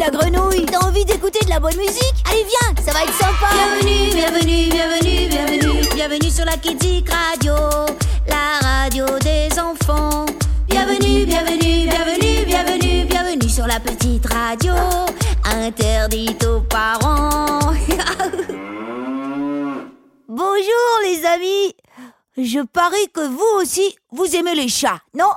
la 0.00 0.10
grenouille. 0.10 0.64
T'as 0.64 0.78
envie 0.78 1.04
d'écouter 1.04 1.44
de 1.44 1.50
la 1.50 1.60
bonne 1.60 1.76
musique? 1.76 2.14
Allez 2.30 2.44
viens, 2.44 2.74
ça 2.82 2.92
va 2.92 3.02
être 3.02 3.12
sympa. 3.12 3.50
Bienvenue, 3.52 4.10
bienvenue, 4.14 4.70
bienvenue, 4.70 5.28
bienvenue. 5.28 5.88
Bienvenue 5.94 6.30
sur 6.30 6.46
la 6.46 6.56
Kidzik 6.56 7.10
Radio 7.10 7.52
La 8.26 8.58
radio 8.62 9.04
des 9.18 9.50
enfants. 9.60 10.24
Bienvenue, 10.66 11.26
bienvenue, 11.26 11.86
bienvenue, 11.86 12.46
bienvenue 12.46 13.04
Bienvenue 13.04 13.48
sur 13.48 13.66
la 13.66 13.78
petite 13.78 14.24
radio. 14.32 14.72
Interdite 15.44 16.46
aux 16.46 16.62
parents. 16.62 17.60
Bonjour 20.28 21.00
les 21.04 21.26
amis. 21.26 21.74
Je 22.38 22.60
parie 22.60 23.10
que 23.12 23.26
vous 23.26 23.60
aussi, 23.60 23.94
vous 24.12 24.34
aimez 24.34 24.54
les 24.54 24.68
chats, 24.68 25.00
non? 25.12 25.30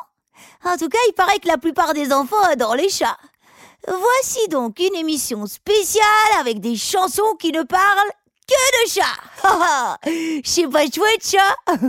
En 0.63 0.77
tout 0.77 0.87
cas, 0.87 0.99
il 1.09 1.13
paraît 1.13 1.39
que 1.39 1.49
la 1.49 1.57
plupart 1.57 1.93
des 1.93 2.13
enfants 2.13 2.41
adorent 2.49 2.75
les 2.75 2.87
chats. 2.87 3.17
Voici 3.87 4.47
donc 4.49 4.79
une 4.79 4.95
émission 4.95 5.45
spéciale 5.45 6.03
avec 6.39 6.59
des 6.59 6.75
chansons 6.75 7.35
qui 7.37 7.51
ne 7.51 7.63
parlent 7.63 8.11
que 8.47 8.83
de 8.83 8.89
chats. 8.89 10.39
C'est 10.45 10.67
pas 10.67 10.85
chouette, 10.85 11.25
chat 11.25 11.55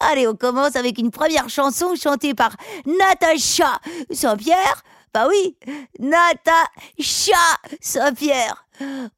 Allez, 0.00 0.28
on 0.28 0.36
commence 0.36 0.76
avec 0.76 0.98
une 0.98 1.10
première 1.10 1.48
chanson 1.48 1.94
chantée 1.96 2.34
par 2.34 2.50
Natacha 2.86 3.80
Saint-Pierre. 4.10 4.82
Bah 5.12 5.26
oui, 5.28 5.56
Natacha 5.98 7.34
Saint-Pierre. 7.80 8.64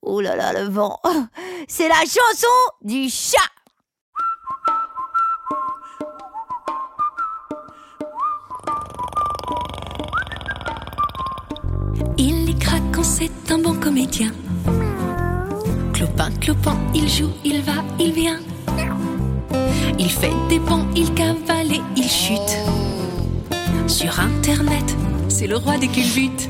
Oh 0.01 0.21
là 0.21 0.37
là, 0.37 0.53
le 0.53 0.69
vent. 0.69 1.01
C'est 1.69 1.89
la 1.89 2.01
chanson 2.01 2.49
du 2.81 3.11
chat. 3.11 3.39
C'est 13.03 13.31
un 13.51 13.59
bon 13.59 13.75
comédien. 13.75 14.31
Clopin, 15.93 16.31
clopin, 16.41 16.77
il 16.95 17.09
joue, 17.09 17.31
il 17.45 17.63
va, 17.63 17.83
il 17.99 18.13
vient. 18.13 18.39
Il 19.99 20.11
fait 20.11 20.33
des 20.49 20.59
bons, 20.59 20.87
il 20.95 21.13
cavale 21.15 21.73
et 21.73 21.83
il 21.97 22.09
chute. 22.09 22.57
Sur 23.87 24.19
internet, 24.21 24.97
c'est 25.29 25.47
le 25.47 25.57
roi 25.57 25.79
des 25.79 25.89
culbutes. 25.89 26.49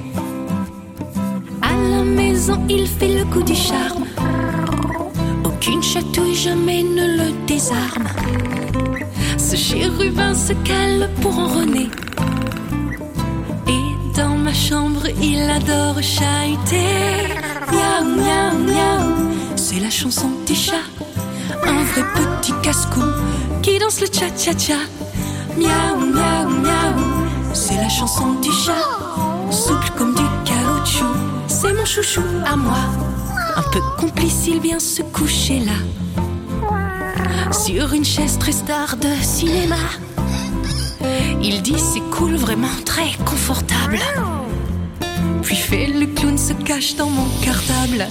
À 1.62 1.72
la 1.72 2.05
maison, 2.05 2.61
il 2.69 2.86
fait 2.86 3.19
le 3.19 3.24
coup 3.24 3.42
du 3.42 3.55
charme. 3.55 4.05
Aucune 5.44 5.83
chatouille 5.83 6.34
jamais 6.34 6.83
ne 6.83 7.17
le 7.17 7.46
désarme. 7.46 8.08
Ce 9.39 9.56
chérubin 9.56 10.34
se 10.34 10.52
cale 10.64 11.11
pour 11.20 11.39
enronner. 11.39 11.89
Et 13.67 13.99
dans 14.14 14.36
ma 14.36 14.53
chambre, 14.53 15.06
il 15.22 15.41
adore 15.50 16.03
chahuter. 16.03 17.34
Miaou, 17.70 18.05
miaou, 18.17 18.58
miaou. 18.67 19.56
C'est 19.56 19.80
la 19.80 19.91
chanson 19.91 20.30
du 20.47 20.55
chat. 20.55 20.86
Un 21.67 21.84
vrai 21.84 22.05
petit 22.14 22.52
casse-cou 22.62 23.02
qui 23.62 23.78
danse 23.78 24.00
le 24.00 24.06
cha-cha-cha. 24.06 24.80
Miaou, 25.56 25.98
miaou, 26.14 26.48
miaou. 26.62 27.05
C'est 27.52 27.77
la 27.77 27.89
chanson 27.89 28.34
du 28.41 28.50
chat. 28.50 28.86
Souple 29.50 29.91
comme 29.97 30.14
du 30.14 30.24
caoutchouc. 30.45 31.17
C'est 31.48 31.72
mon 31.72 31.84
chouchou 31.84 32.22
à 32.47 32.56
moi. 32.56 32.84
Un 33.56 33.62
peu 33.70 33.80
complice, 33.98 34.47
il 34.47 34.61
vient 34.61 34.78
se 34.78 35.02
coucher 35.02 35.61
là. 35.61 35.78
Sur 37.52 37.92
une 37.92 38.05
chaise 38.05 38.39
très 38.39 38.52
star 38.52 38.97
de 38.97 39.08
cinéma. 39.22 39.77
Il 41.42 41.62
dit 41.62 41.78
c'est 41.78 42.02
cool, 42.10 42.36
vraiment 42.36 42.68
très 42.84 43.12
confortable. 43.24 43.98
Puis 45.42 45.56
fait 45.56 45.86
le 45.86 46.06
clown 46.06 46.36
se 46.36 46.52
cache 46.52 46.96
dans 46.96 47.08
mon 47.08 47.26
cartable. 47.42 48.06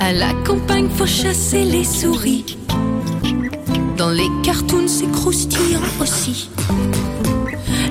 À 0.00 0.12
la 0.12 0.32
campagne, 0.44 0.88
faut 0.88 1.06
chasser 1.06 1.64
les 1.64 1.84
souris. 1.84 2.56
Dans 3.96 4.10
les 4.10 4.28
cartoons, 4.42 4.88
c'est 4.88 5.10
croustillant 5.12 5.80
aussi. 6.00 6.50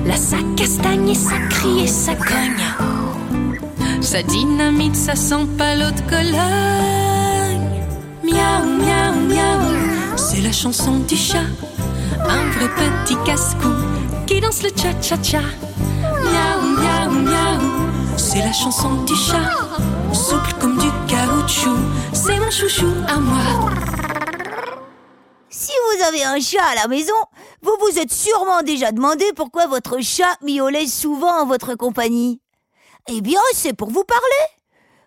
Là, 0.04 0.16
ça 0.16 0.36
castagne 0.56 1.08
et 1.08 1.14
ça 1.14 1.38
crie 1.48 1.84
et 1.84 1.86
ça 1.86 2.14
cogne. 2.14 4.02
Ça 4.02 4.22
dynamite, 4.22 4.96
ça 4.96 5.14
sent 5.14 5.46
pas 5.56 5.74
l'eau 5.74 5.90
de 5.90 6.00
Cologne. 6.10 7.70
Miaou, 8.24 8.66
miaou, 8.78 9.28
miaou. 9.28 10.16
C'est 10.16 10.40
la 10.40 10.52
chanson 10.52 10.98
du 10.98 11.16
chat. 11.16 11.46
Un 12.28 12.50
vrai 12.50 12.68
petit 12.68 13.16
casse-cou 13.24 13.72
qui 14.26 14.40
danse 14.40 14.62
le 14.62 14.70
cha-cha-cha. 14.70 15.40
Miaou, 16.02 16.62
miaou, 16.80 17.10
miaou. 17.10 18.16
C'est 18.16 18.38
la 18.38 18.52
chanson 18.52 19.04
du 19.04 19.14
chat. 19.14 19.50
Souple 20.12 20.52
comme 20.60 20.78
du 20.78 20.88
caoutchouc. 21.08 21.76
C'est 22.12 22.38
mon 22.38 22.50
chouchou 22.50 22.92
à 23.08 23.16
moi. 23.18 23.70
Si 25.50 25.72
vous 25.72 26.04
avez 26.04 26.24
un 26.24 26.40
chat 26.40 26.64
à 26.64 26.74
la 26.74 26.88
maison, 26.88 27.14
vous 27.62 27.76
vous 27.80 27.98
êtes 27.98 28.12
sûrement 28.12 28.62
déjà 28.62 28.92
demandé 28.92 29.24
pourquoi 29.36 29.66
votre 29.66 30.00
chat 30.00 30.36
miaulait 30.42 30.86
souvent 30.86 31.42
en 31.42 31.46
votre 31.46 31.74
compagnie. 31.74 32.40
Eh 33.08 33.20
bien, 33.20 33.40
c'est 33.54 33.72
pour 33.72 33.90
vous 33.90 34.04
parler. 34.04 34.46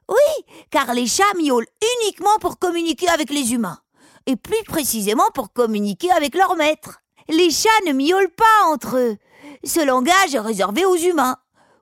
Oui, 0.10 0.46
car 0.70 0.94
les 0.94 1.08
chats 1.08 1.24
miaulent 1.38 1.68
uniquement 2.02 2.38
pour 2.40 2.60
communiquer 2.60 3.10
avec 3.10 3.30
les 3.30 3.54
humains. 3.54 3.80
Et 4.28 4.36
plus 4.36 4.64
précisément 4.68 5.30
pour 5.34 5.54
communiquer 5.54 6.12
avec 6.12 6.36
leur 6.36 6.56
maître. 6.56 7.00
Les 7.30 7.50
chats 7.50 7.70
ne 7.88 7.94
miaulent 7.94 8.34
pas 8.36 8.68
entre 8.68 8.98
eux. 8.98 9.18
Ce 9.64 9.84
langage 9.84 10.36
est 10.36 10.40
réservé 10.40 10.86
aux 10.86 10.96
humains. 10.96 11.38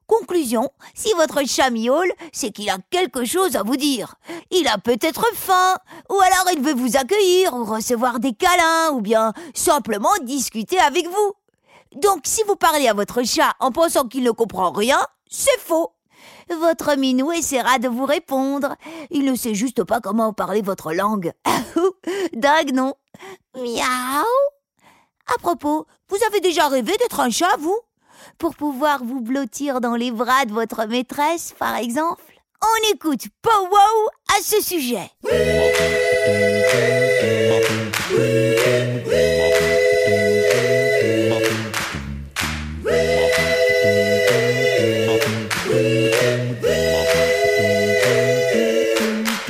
Conclusion, 0.08 0.70
si 0.94 1.14
votre 1.14 1.46
chat 1.48 1.70
miaule, 1.70 2.12
c'est 2.32 2.52
qu'il 2.52 2.70
a 2.70 2.78
quelque 2.90 3.26
chose 3.26 3.56
à 3.56 3.64
vous 3.64 3.78
dire. 3.78 4.16
Il 4.52 4.68
a 4.68 4.78
peut-être 4.78 5.26
faim, 5.34 5.76
ou 6.10 6.16
alors 6.16 6.54
il 6.54 6.62
veut 6.62 6.74
vous 6.74 6.98
accueillir, 6.98 7.54
ou 7.54 7.64
recevoir 7.64 8.20
des 8.20 8.34
câlins, 8.34 8.92
ou 8.92 9.02
bien 9.02 9.34
simplement 9.54 10.12
discuter 10.22 10.78
avec 10.80 11.08
vous. 11.08 11.34
Donc 11.96 12.22
si 12.26 12.44
vous 12.48 12.56
parlez 12.56 12.88
à 12.88 12.94
votre 12.94 13.24
chat 13.24 13.54
en 13.60 13.72
pensant 13.72 14.08
qu'il 14.08 14.24
ne 14.24 14.32
comprend 14.32 14.72
rien, 14.72 15.00
c'est 15.30 15.60
faux. 15.60 15.92
Votre 16.50 16.96
minou 16.96 17.32
essaiera 17.32 17.80
de 17.80 17.88
vous 17.88 18.06
répondre. 18.06 18.76
Il 19.10 19.26
ne 19.26 19.36
sait 19.36 19.56
juste 19.56 19.84
pas 19.84 20.02
comment 20.02 20.34
parler 20.34 20.62
votre 20.62 20.94
langue. 20.94 21.32
Dingue, 22.34 22.74
non 22.74 22.94
Miaou 23.56 24.53
À 25.28 25.38
propos, 25.40 25.86
vous 26.10 26.18
avez 26.28 26.42
déjà 26.42 26.68
rêvé 26.68 26.92
d'être 26.98 27.20
un 27.20 27.30
chat, 27.30 27.56
vous? 27.60 27.80
Pour 28.38 28.56
pouvoir 28.56 29.04
vous 29.04 29.22
blottir 29.22 29.80
dans 29.80 29.96
les 29.96 30.12
bras 30.12 30.46
de 30.46 30.52
votre 30.52 30.86
maîtresse, 30.86 31.54
par 31.58 31.78
exemple 31.78 32.22
On 32.62 32.94
écoute 32.94 33.28
Pow 33.42 33.50
à 34.38 34.42
ce 34.42 34.62
sujet. 34.62 35.10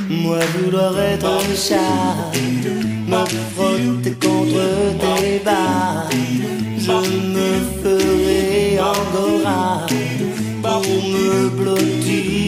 Moi 0.08 0.38
vouloir 0.58 0.98
être 1.00 1.26
un 1.26 1.54
chat, 1.54 2.34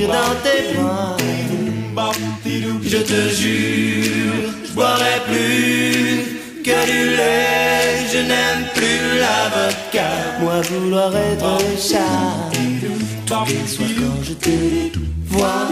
dans 0.06 0.34
tes 0.44 0.74
bras. 0.74 1.16
Je 2.82 2.98
te 2.98 3.20
jure, 3.34 4.52
je 4.64 4.72
boirai 4.72 5.20
plus 5.26 6.62
que 6.62 6.78
du 6.86 7.16
lait, 7.16 8.06
je 8.12 8.18
n'aime 8.18 8.64
plus 8.74 9.18
la 9.18 9.48
vodka. 9.54 10.08
Moi 10.40 10.60
vouloir 10.70 11.16
être 11.16 11.44
un 11.44 11.76
chat, 11.76 12.50
tous 13.26 13.44
les 13.48 13.66
soirs 13.66 13.88
quand 13.98 14.22
je 14.22 14.34
te 14.34 14.56
vois. 15.28 15.68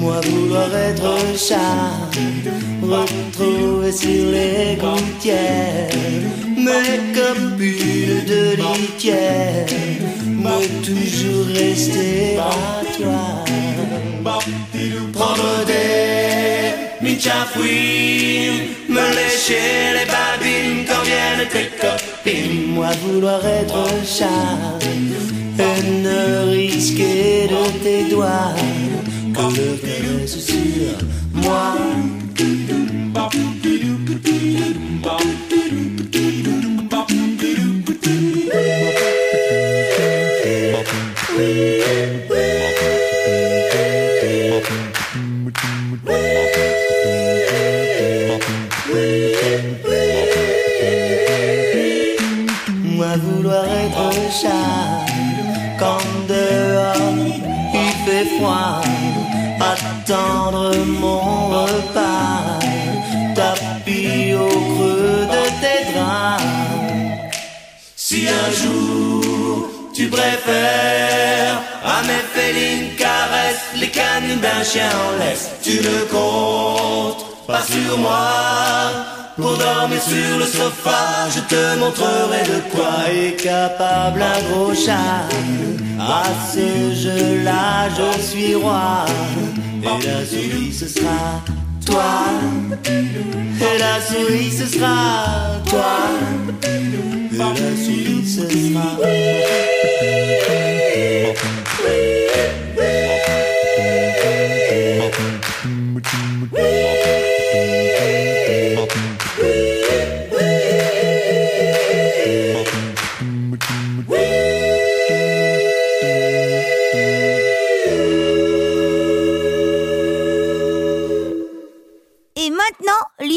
Moi 0.00 0.20
vouloir 0.24 0.74
être 0.74 1.04
un 1.04 1.36
chat, 1.36 1.92
retrouver 2.82 3.92
sur 3.92 4.30
les 4.32 4.76
gouttières 4.76 5.90
mes 6.56 7.14
copines 7.14 8.24
de 8.26 8.56
litière, 8.56 9.66
mais 10.42 10.66
toujours 10.82 11.46
rester 11.46 12.38
à 12.38 12.82
toi. 12.96 13.44
Prendre 15.12 15.64
des 15.66 17.06
michafouines, 17.06 18.68
me 18.88 19.06
lécher 19.18 19.92
les 19.96 20.06
babines 20.06 20.84
quand 20.88 21.02
viennent 21.04 21.48
tes 21.48 21.70
copines. 21.80 22.74
Moi 22.74 22.90
vouloir 23.04 23.44
être 23.44 23.76
un 23.76 24.04
chat, 24.04 24.78
et 25.58 25.82
ne 26.02 26.50
risquer 26.50 27.48
de 27.48 27.82
tes 27.82 28.10
doigts 28.10 28.54
que 29.34 29.42
le 29.56 29.76
caresse 29.76 30.38
sur. 30.38 30.96
Moi? 31.34 31.74
Tu 70.00 70.06
préfères 70.08 71.60
à 71.84 72.00
mes 72.08 72.24
félines 72.34 72.96
caresses 72.96 73.66
les 73.78 73.88
canines 73.88 74.40
d'un 74.40 74.64
chien 74.64 74.88
en 74.88 75.18
laisse, 75.18 75.50
tu 75.62 75.76
ne 75.88 75.98
comptes 76.14 77.26
pas 77.46 77.62
sur 77.62 77.98
moi. 77.98 78.30
Pour 79.36 79.58
dormir 79.58 80.00
sur 80.02 80.38
le 80.38 80.46
sofa, 80.46 81.28
je 81.34 81.40
te 81.40 81.78
montrerai 81.78 82.42
de 82.52 82.60
quoi 82.72 82.94
est 83.10 83.36
capable 83.42 84.22
un 84.22 84.40
gros 84.48 84.74
chat. 84.74 85.28
À 85.98 86.24
ce 86.52 86.94
jeu-là, 86.94 87.90
je 87.98 88.22
suis 88.22 88.54
roi. 88.54 89.04
Et 89.82 90.06
la 90.06 90.24
ce 90.72 90.88
sera 90.88 91.42
toi. 91.84 92.14
Et 92.86 93.78
la 93.78 94.00
souris, 94.00 94.50
ce 94.50 94.66
sera 94.66 95.60
toi. 95.68 96.10
Et 96.62 97.36
la 97.36 97.54
souris, 97.76 98.26
ce 98.26 98.48
sera. 98.48 100.29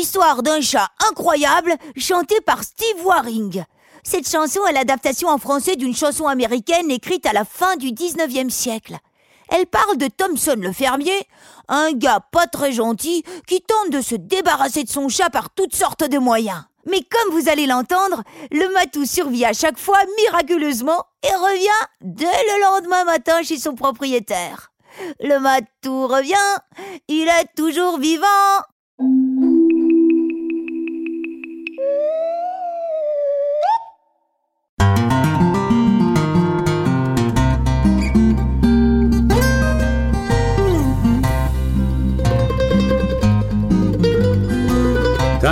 L'histoire 0.04 0.44
d'un 0.44 0.60
chat 0.60 0.90
incroyable 1.10 1.78
chanté 1.96 2.42
par 2.42 2.66
Steve 2.66 3.06
Waring. 3.06 3.64
Cette 4.04 4.30
chanson 4.30 4.60
est 4.68 4.74
l'adaptation 4.74 5.30
en 5.30 5.38
français 5.38 5.78
d'une 5.78 5.96
chanson 5.96 6.28
américaine 6.28 6.92
écrite 6.92 7.26
à 7.26 7.32
la 7.32 7.46
fin 7.46 7.78
du 7.78 7.92
19e 7.92 8.50
siècle. 8.50 8.98
Elle 9.48 9.66
parle 9.66 9.96
de 9.96 10.08
Thompson 10.08 10.58
le 10.58 10.74
fermier, 10.74 11.18
un 11.70 11.94
gars 11.94 12.20
pas 12.34 12.48
très 12.48 12.74
gentil 12.74 13.24
qui 13.48 13.62
tente 13.62 13.92
de 13.92 14.02
se 14.02 14.16
débarrasser 14.16 14.84
de 14.84 14.90
son 14.90 15.08
chat 15.08 15.30
par 15.30 15.52
toutes 15.52 15.74
sortes 15.74 16.04
de 16.04 16.18
moyens. 16.18 16.66
Mais 16.86 17.00
comme 17.00 17.40
vous 17.40 17.48
allez 17.48 17.66
l'entendre, 17.66 18.24
le 18.52 18.74
matou 18.74 19.06
survit 19.06 19.46
à 19.46 19.54
chaque 19.54 19.80
fois 19.80 20.00
miraculeusement 20.18 21.02
et 21.24 21.34
revient 21.34 21.88
dès 22.02 22.26
le 22.26 22.62
lendemain 22.62 23.06
matin 23.06 23.42
chez 23.42 23.58
son 23.58 23.74
propriétaire. 23.74 24.74
Le 25.22 25.40
matou 25.40 26.08
revient, 26.08 26.36
il 27.08 27.30
est 27.30 27.56
toujours 27.56 28.00
vivant. 28.00 28.64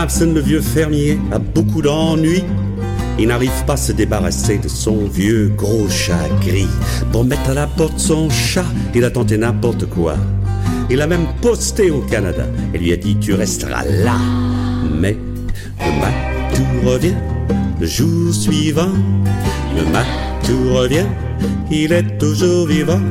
Le 0.01 0.39
vieux 0.39 0.61
fermier, 0.61 1.19
a 1.31 1.37
beaucoup 1.37 1.83
d'ennuis. 1.83 2.43
Il 3.19 3.27
n'arrive 3.27 3.51
pas 3.67 3.73
à 3.73 3.77
se 3.77 3.91
débarrasser 3.91 4.57
de 4.57 4.67
son 4.67 5.05
vieux 5.05 5.53
gros 5.55 5.87
chat 5.89 6.27
gris. 6.41 6.67
Pour 7.11 7.23
mettre 7.23 7.51
à 7.51 7.53
la 7.53 7.67
porte 7.67 7.99
son 7.99 8.27
chat, 8.31 8.65
il 8.95 9.03
a 9.03 9.11
tenté 9.11 9.37
n'importe 9.37 9.85
quoi. 9.85 10.15
Il 10.89 11.01
a 11.01 11.07
même 11.07 11.27
posté 11.39 11.91
au 11.91 12.01
Canada 12.01 12.47
et 12.73 12.79
lui 12.79 12.91
a 12.91 12.97
dit 12.97 13.15
tu 13.17 13.35
resteras 13.35 13.85
là. 13.85 14.15
Mais 14.91 15.15
le 15.79 15.91
matou 15.99 16.89
revient 16.89 17.15
le 17.79 17.85
jour 17.85 18.33
suivant. 18.33 18.91
Le 19.77 19.83
matou 19.85 20.73
revient, 20.73 21.05
il 21.69 21.93
est 21.93 22.17
toujours 22.17 22.65
vivant. 22.65 23.01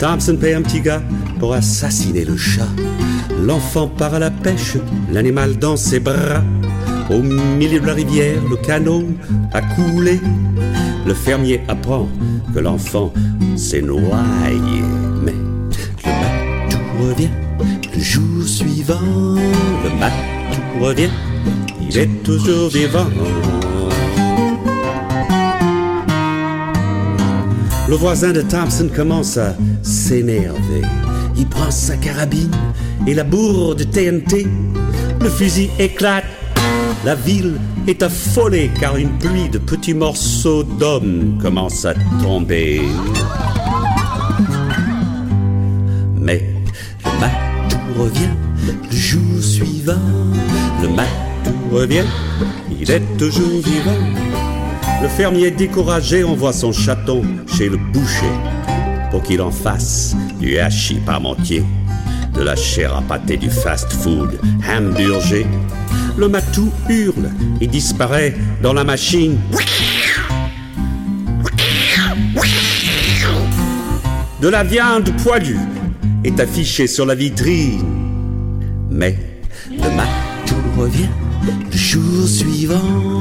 Thompson 0.00 0.38
paie 0.40 0.54
un 0.54 0.62
petit 0.62 0.80
gars 0.80 1.02
pour 1.38 1.52
assassiner 1.52 2.24
le 2.24 2.34
chat. 2.34 2.66
L'enfant 3.38 3.86
part 3.86 4.14
à 4.14 4.18
la 4.18 4.30
pêche, 4.30 4.78
l'animal 5.12 5.58
dans 5.58 5.76
ses 5.76 6.00
bras. 6.00 6.42
Au 7.10 7.18
milieu 7.20 7.80
de 7.80 7.86
la 7.86 7.92
rivière, 7.92 8.40
le 8.48 8.56
canot 8.56 9.04
a 9.52 9.60
coulé. 9.60 10.18
Le 11.06 11.12
fermier 11.12 11.60
apprend 11.68 12.08
que 12.54 12.60
l'enfant 12.60 13.12
s'est 13.56 13.82
noyé. 13.82 14.82
Mais 15.22 15.34
le 16.04 16.10
matou 16.10 16.78
revient 17.06 17.30
le 17.94 18.00
jour 18.00 18.42
suivant. 18.46 19.00
Le 19.04 19.98
matou 20.00 20.82
revient, 20.82 21.10
il 21.78 21.98
est 21.98 22.22
toujours 22.22 22.70
vivant. 22.70 23.06
Le 27.90 27.96
voisin 27.96 28.30
de 28.30 28.40
Thompson 28.40 28.88
commence 28.94 29.36
à 29.36 29.56
s'énerver. 29.82 30.82
Il 31.36 31.48
prend 31.48 31.72
sa 31.72 31.96
carabine 31.96 32.54
et 33.04 33.14
la 33.14 33.24
bourre 33.24 33.74
de 33.74 33.82
TNT. 33.82 34.46
Le 35.20 35.28
fusil 35.28 35.70
éclate. 35.76 36.24
La 37.04 37.16
ville 37.16 37.58
est 37.88 38.00
affolée 38.04 38.70
car 38.78 38.96
une 38.96 39.18
pluie 39.18 39.48
de 39.48 39.58
petits 39.58 39.94
morceaux 39.94 40.62
d'hommes 40.62 41.36
commence 41.42 41.84
à 41.84 41.94
tomber. 42.22 42.80
Mais 46.14 46.44
le 47.04 47.18
matou 47.18 48.02
revient 48.04 48.36
le 48.88 48.96
jour 48.96 49.42
suivant. 49.42 49.98
Le 50.80 50.88
matou 50.90 51.56
revient, 51.72 52.06
il 52.80 52.88
est 52.88 53.02
toujours 53.18 53.60
vivant. 53.60 54.49
Le 55.02 55.08
fermier 55.08 55.50
découragé 55.50 56.24
envoie 56.24 56.52
son 56.52 56.72
chaton 56.72 57.22
chez 57.46 57.70
le 57.70 57.78
boucher 57.78 58.32
pour 59.10 59.22
qu'il 59.22 59.40
en 59.40 59.50
fasse 59.50 60.14
du 60.38 60.58
hachis 60.58 61.00
parmentier, 61.06 61.64
de 62.34 62.42
la 62.42 62.54
chair 62.54 62.94
à 62.94 63.00
pâté 63.00 63.38
du 63.38 63.48
fast-food 63.48 64.38
hamburger. 64.68 65.46
Le 66.18 66.28
matou 66.28 66.70
hurle 66.90 67.30
et 67.62 67.66
disparaît 67.66 68.34
dans 68.62 68.74
la 68.74 68.84
machine. 68.84 69.38
De 74.42 74.48
la 74.48 74.64
viande 74.64 75.10
poilue 75.22 75.58
est 76.24 76.38
affichée 76.40 76.86
sur 76.86 77.06
la 77.06 77.14
vitrine. 77.14 77.84
Mais 78.90 79.16
le 79.70 79.90
matou 79.96 80.56
revient 80.76 81.08
le 81.70 81.76
jour 81.76 82.28
suivant. 82.28 83.20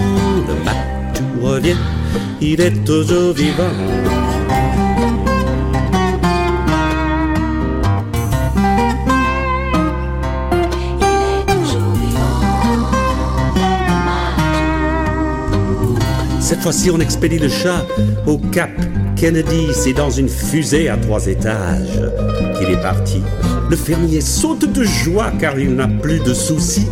Revient, 1.42 1.78
il 2.42 2.62
est 2.62 2.84
toujours 2.86 3.34
vivant. 3.34 3.64
Cette 16.50 16.62
fois-ci, 16.62 16.90
on 16.90 17.00
expédie 17.00 17.38
le 17.38 17.48
chat 17.48 17.86
au 18.26 18.40
Cap 18.40 18.72
Kennedy. 19.16 19.68
C'est 19.72 19.94
dans 19.94 20.10
une 20.10 20.28
fusée 20.28 20.90
à 20.90 20.98
trois 20.98 21.28
étages 21.28 22.02
qu'il 22.58 22.72
est 22.72 22.82
parti. 22.82 23.22
Le 23.70 23.76
fermier 23.76 24.20
saute 24.20 24.66
de 24.66 24.84
joie 24.84 25.32
car 25.40 25.60
il 25.60 25.76
n'a 25.76 25.88
plus 25.88 26.20
de 26.20 26.34
soucis. 26.34 26.88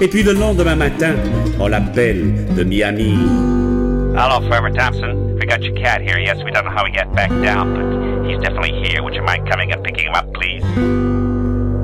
Et 0.00 0.06
puis 0.06 0.22
le 0.22 0.32
lendemain 0.32 0.76
matin, 0.76 1.16
on 1.58 1.66
l'appelle 1.66 2.54
de 2.56 2.62
Miami. 2.62 3.14
Hello, 4.12 4.40
Farmer 4.48 4.70
Thompson. 4.70 5.38
We 5.38 5.46
got 5.46 5.62
your 5.62 5.74
cat 5.76 6.02
here. 6.02 6.18
Yes, 6.18 6.42
we 6.42 6.50
don't 6.50 6.64
know 6.64 6.70
how 6.72 6.84
he 6.84 6.90
got 6.92 7.14
back 7.14 7.30
down, 7.30 7.74
but 7.74 8.28
he's 8.28 8.40
definitely 8.40 8.72
here. 8.82 9.02
Would 9.04 9.14
you 9.14 9.22
mind 9.22 9.48
coming 9.48 9.70
and 9.72 9.82
picking 9.84 10.06
him 10.06 10.14
up, 10.14 10.32
please? 10.34 10.64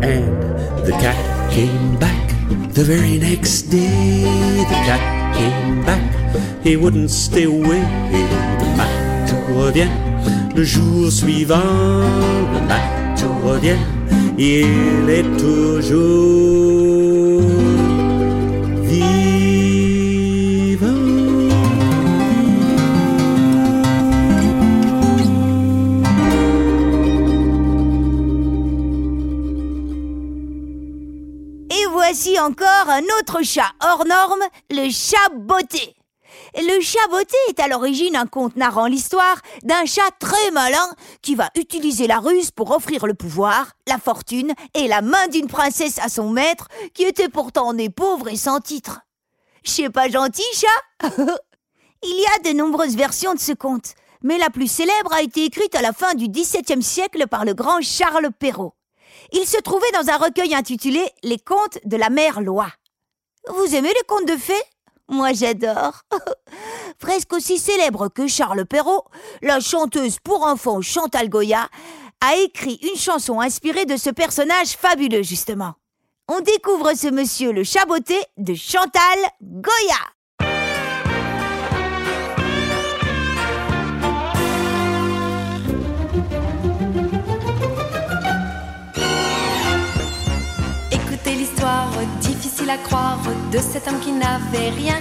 And 0.03 0.37
the 0.85 0.93
cat 1.01 1.17
came 1.53 1.97
back 1.99 2.29
the 2.75 2.83
very 2.83 3.19
next 3.19 3.63
day. 3.71 4.25
The 4.59 4.79
cat 4.89 5.37
came 5.37 5.85
back, 5.85 6.03
he 6.63 6.77
wouldn't 6.77 7.11
stay 7.11 7.45
away. 7.45 7.83
Le 8.61 8.77
matou 8.77 9.61
revient 9.63 9.91
le 10.55 10.65
jour 10.65 11.13
suivant. 11.13 11.57
Le 12.53 12.61
matou 12.67 13.33
revient, 13.47 13.79
il 14.37 15.09
est 15.09 15.39
toujours 15.39 16.86
un 32.97 33.03
autre 33.21 33.43
chat 33.43 33.73
hors 33.83 34.07
norme, 34.07 34.43
le 34.71 34.91
chat 34.91 35.29
botté. 35.35 35.95
Le 36.55 36.81
chat 36.81 37.07
botté 37.11 37.37
est 37.49 37.61
à 37.61 37.69
l'origine 37.69 38.17
un 38.17 38.27
conte 38.27 38.57
narrant 38.57 38.87
l'histoire 38.87 39.37
d'un 39.65 39.85
chat 39.85 40.11
très 40.19 40.51
malin 40.51 40.95
qui 41.21 41.35
va 41.35 41.51
utiliser 41.57 42.07
la 42.07 42.21
ruse 42.21 42.51
pour 42.51 42.71
offrir 42.71 43.07
le 43.07 43.13
pouvoir, 43.13 43.73
la 43.87 43.99
fortune 43.99 44.55
et 44.73 44.89
la 44.89 45.03
main 45.03 45.29
d'une 45.29 45.47
princesse 45.47 45.99
à 45.99 46.09
son 46.09 46.31
maître 46.31 46.69
qui 46.95 47.03
était 47.03 47.29
pourtant 47.29 47.75
né 47.75 47.91
pauvre 47.91 48.29
et 48.29 48.37
sans 48.37 48.61
titre. 48.61 49.01
C'est 49.63 49.91
pas 49.91 50.09
gentil, 50.09 50.43
chat? 50.55 51.11
Il 52.03 52.19
y 52.19 52.49
a 52.49 52.51
de 52.51 52.57
nombreuses 52.57 52.97
versions 52.97 53.35
de 53.35 53.41
ce 53.41 53.53
conte, 53.53 53.95
mais 54.23 54.39
la 54.39 54.49
plus 54.49 54.71
célèbre 54.71 55.13
a 55.13 55.21
été 55.21 55.45
écrite 55.45 55.75
à 55.75 55.83
la 55.83 55.93
fin 55.93 56.15
du 56.15 56.29
XVIIe 56.29 56.83
siècle 56.83 57.27
par 57.27 57.45
le 57.45 57.53
grand 57.53 57.83
Charles 57.83 58.31
Perrault. 58.39 58.73
Il 59.33 59.47
se 59.47 59.61
trouvait 59.61 59.91
dans 59.93 60.11
un 60.11 60.17
recueil 60.17 60.55
intitulé 60.55 61.05
Les 61.23 61.39
contes 61.39 61.79
de 61.85 61.97
la 61.97 62.11
mère 62.11 62.41
Loi. 62.41 62.69
Vous 63.49 63.75
aimez 63.75 63.89
les 63.89 64.07
contes 64.07 64.27
de 64.27 64.37
fées? 64.37 64.53
Moi 65.09 65.33
j'adore. 65.33 66.03
Presque 66.99 67.33
aussi 67.33 67.59
célèbre 67.59 68.09
que 68.09 68.27
Charles 68.27 68.67
Perrault, 68.67 69.05
la 69.43 69.61
chanteuse 69.61 70.19
pour 70.19 70.43
enfants 70.45 70.81
Chantal 70.81 71.29
Goya 71.29 71.69
a 72.21 72.37
écrit 72.37 72.79
une 72.83 72.99
chanson 72.99 73.41
inspirée 73.41 73.85
de 73.85 73.97
ce 73.97 74.11
personnage 74.11 74.77
fabuleux 74.77 75.23
justement. 75.23 75.75
On 76.29 76.41
découvre 76.41 76.95
ce 76.95 77.09
monsieur 77.09 77.53
le 77.53 77.63
chaboté 77.63 78.19
de 78.37 78.55
Chantal 78.55 79.19
Goya. 79.41 80.16
Difficile 92.67 92.71
à 92.71 92.79
croire 92.79 93.19
de 93.53 93.59
cet 93.59 93.89
homme 93.89 94.01
qui 94.01 94.13
n'avait 94.13 94.71
rien 94.71 94.99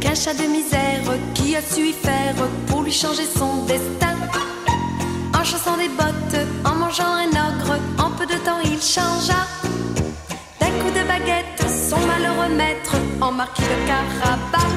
qu'un 0.00 0.14
chat 0.14 0.34
de 0.34 0.46
misère 0.46 1.02
qui 1.34 1.56
a 1.56 1.62
su 1.62 1.88
y 1.88 1.92
faire 1.92 2.34
pour 2.66 2.82
lui 2.82 2.92
changer 2.92 3.24
son 3.24 3.64
destin. 3.66 4.14
En 5.38 5.44
chaussant 5.44 5.76
des 5.76 5.88
bottes, 5.88 6.40
en 6.64 6.74
mangeant 6.74 7.14
un 7.24 7.30
ogre, 7.48 7.78
en 7.98 8.10
peu 8.16 8.26
de 8.26 8.38
temps 8.44 8.60
il 8.64 8.80
changea. 8.80 9.42
D'un 10.60 10.72
coup 10.80 10.90
de 10.90 11.02
baguette, 11.06 11.62
son 11.88 12.00
malheureux 12.06 12.54
maître 12.54 12.96
en 13.20 13.32
marquis 13.32 13.62
de 13.62 13.86
Carabas. 13.86 14.72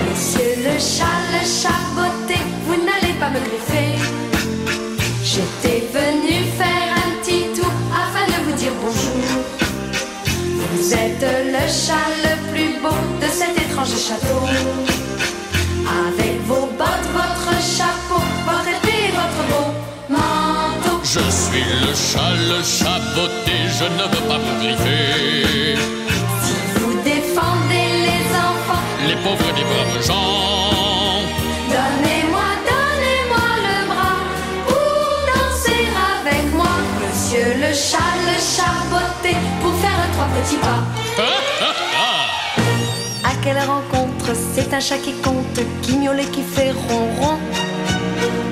Monsieur 0.00 0.52
le 0.66 0.78
chat, 0.78 1.20
le 1.34 1.42
chat 1.60 1.82
beauté, 1.96 2.38
vous 2.66 2.78
n'allez 2.86 3.14
pas 3.18 3.30
me 3.30 3.40
griffer. 3.48 3.90
J'étais 5.22 5.86
venu 5.92 6.19
êtes 11.22 11.46
le 11.46 11.66
chat 11.68 12.08
le 12.24 12.34
plus 12.50 12.80
beau 12.80 12.96
de 13.20 13.26
cet 13.26 13.56
étrange 13.56 13.88
château. 13.88 14.42
Avec 16.06 16.40
vos 16.46 16.66
bottes, 16.78 17.08
votre 17.12 17.52
chapeau, 17.76 18.22
votre 18.46 18.68
épée 18.68 19.08
et 19.08 19.12
votre 19.12 19.42
beau 19.50 19.68
manteau. 20.08 21.00
Je 21.02 21.20
suis 21.30 21.64
le 21.84 21.92
chat, 21.94 22.34
le 22.48 22.62
chat 22.62 23.00
beauté, 23.14 23.56
je 23.78 23.84
ne 23.84 24.04
veux 24.12 24.28
pas 24.28 24.38
vous 24.38 24.56
griffer. 24.62 25.76
Si 26.44 26.54
vous 26.76 26.94
défendez 27.02 27.86
les 28.08 28.24
enfants, 28.36 28.84
Les 29.08 29.16
pauvres 29.16 29.48
et 29.50 29.56
les 29.58 29.64
braves 29.64 30.06
gens, 30.06 31.22
donnez-moi, 31.74 32.48
donnez-moi 32.70 33.46
le 33.66 33.76
bras 33.90 34.18
pour 34.68 35.08
danser 35.30 35.82
avec 36.14 36.44
moi. 36.54 36.74
Monsieur 37.00 37.54
le 37.62 37.72
chat, 37.74 38.12
le 38.28 38.36
chat 38.38 38.76
beauté, 38.90 39.36
pour 39.62 39.74
faire 39.80 40.00
trois 40.12 40.28
petits 40.40 40.56
pas. 40.56 40.99
À 43.24 43.30
quelle 43.42 43.58
rencontre 43.58 44.32
C'est 44.54 44.72
un 44.72 44.80
chat 44.80 44.98
qui 44.98 45.12
compte, 45.20 45.60
qui 45.82 45.96
miaule 45.96 46.20
et 46.20 46.26
qui 46.26 46.42
fait 46.42 46.70
ronron. 46.72 47.38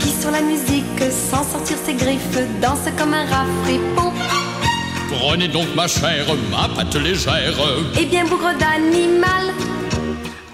Qui 0.01 0.11
sur 0.11 0.31
la 0.31 0.41
musique, 0.41 0.85
sans 1.11 1.45
sortir 1.45 1.77
ses 1.85 1.95
griffes, 1.95 2.39
danse 2.61 2.89
comme 2.97 3.13
un 3.15 3.25
rat 3.27 3.45
fripon. 3.65 4.13
prenez 5.11 5.49
donc 5.49 5.67
ma 5.75 5.87
chère, 5.87 6.27
ma 6.51 6.69
patte 6.75 6.95
légère. 6.97 7.55
Eh 7.99 8.05
bien, 8.07 8.25
bougre 8.25 8.53
d'animal, 8.59 9.53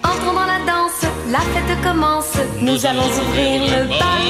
entrons 0.03 0.33
dans 0.33 0.45
la 0.45 0.59
danse, 0.65 1.05
la 1.31 1.39
fête 1.39 1.81
commence, 1.83 2.33
nous 2.61 2.85
allons 2.85 3.07
ouvrir 3.07 3.61
le 3.61 3.87
bal. 3.87 4.27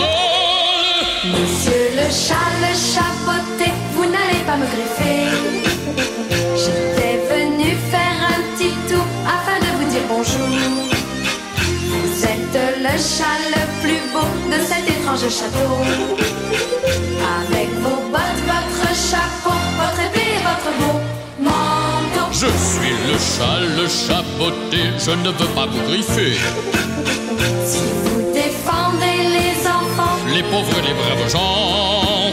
Monsieur 1.25 1.89
le 1.96 2.10
chat 2.12 2.44
étrange 15.15 15.29
château. 15.29 15.75
Avec 17.39 17.69
vos 17.79 18.01
bottes, 18.12 18.41
votre 18.45 18.88
chapeau, 18.95 19.55
votre 19.77 20.01
épée 20.07 20.36
et 20.36 20.43
votre 20.43 20.72
beau 20.79 21.00
manteau. 21.39 22.27
Je 22.31 22.48
suis 22.48 22.93
le 23.07 23.17
chat, 23.17 23.60
le 23.77 23.88
chat 23.88 24.24
beauté, 24.38 24.91
je 25.00 25.12
ne 25.12 25.29
veux 25.29 25.48
pas 25.53 25.65
vous 25.65 25.81
griffer. 25.88 26.34
Si 27.65 27.79
vous 28.03 28.31
défendez 28.34 29.17
les 29.38 29.67
enfants, 29.67 30.17
Les 30.34 30.43
pauvres 30.43 30.77
et 30.79 30.81
les 30.81 30.93
braves 30.93 31.29
gens, 31.29 32.31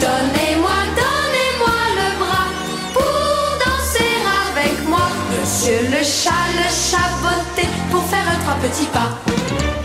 donnez-moi, 0.00 0.78
donnez-moi 1.02 1.78
le 2.00 2.08
bras 2.22 2.48
pour 2.94 3.58
danser 3.64 4.12
avec 4.48 4.88
moi. 4.88 5.08
Monsieur 5.40 5.80
le 5.90 6.02
chat, 6.02 6.46
le 6.60 6.68
chat 6.70 7.10
beauté, 7.22 7.68
pour 7.90 8.02
faire 8.04 8.24
trois 8.42 8.56
petits 8.62 8.86
pas. 8.86 9.75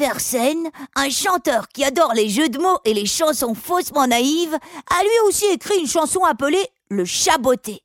Fersen, 0.00 0.70
un 0.96 1.10
chanteur 1.10 1.68
qui 1.68 1.84
adore 1.84 2.14
les 2.14 2.30
jeux 2.30 2.48
de 2.48 2.58
mots 2.58 2.78
et 2.86 2.94
les 2.94 3.04
chansons 3.04 3.54
faussement 3.54 4.06
naïves, 4.06 4.54
a 4.54 5.02
lui 5.02 5.28
aussi 5.28 5.44
écrit 5.52 5.78
une 5.78 5.86
chanson 5.86 6.24
appelée 6.24 6.66
Le 6.88 7.04
Chaboté. 7.04 7.82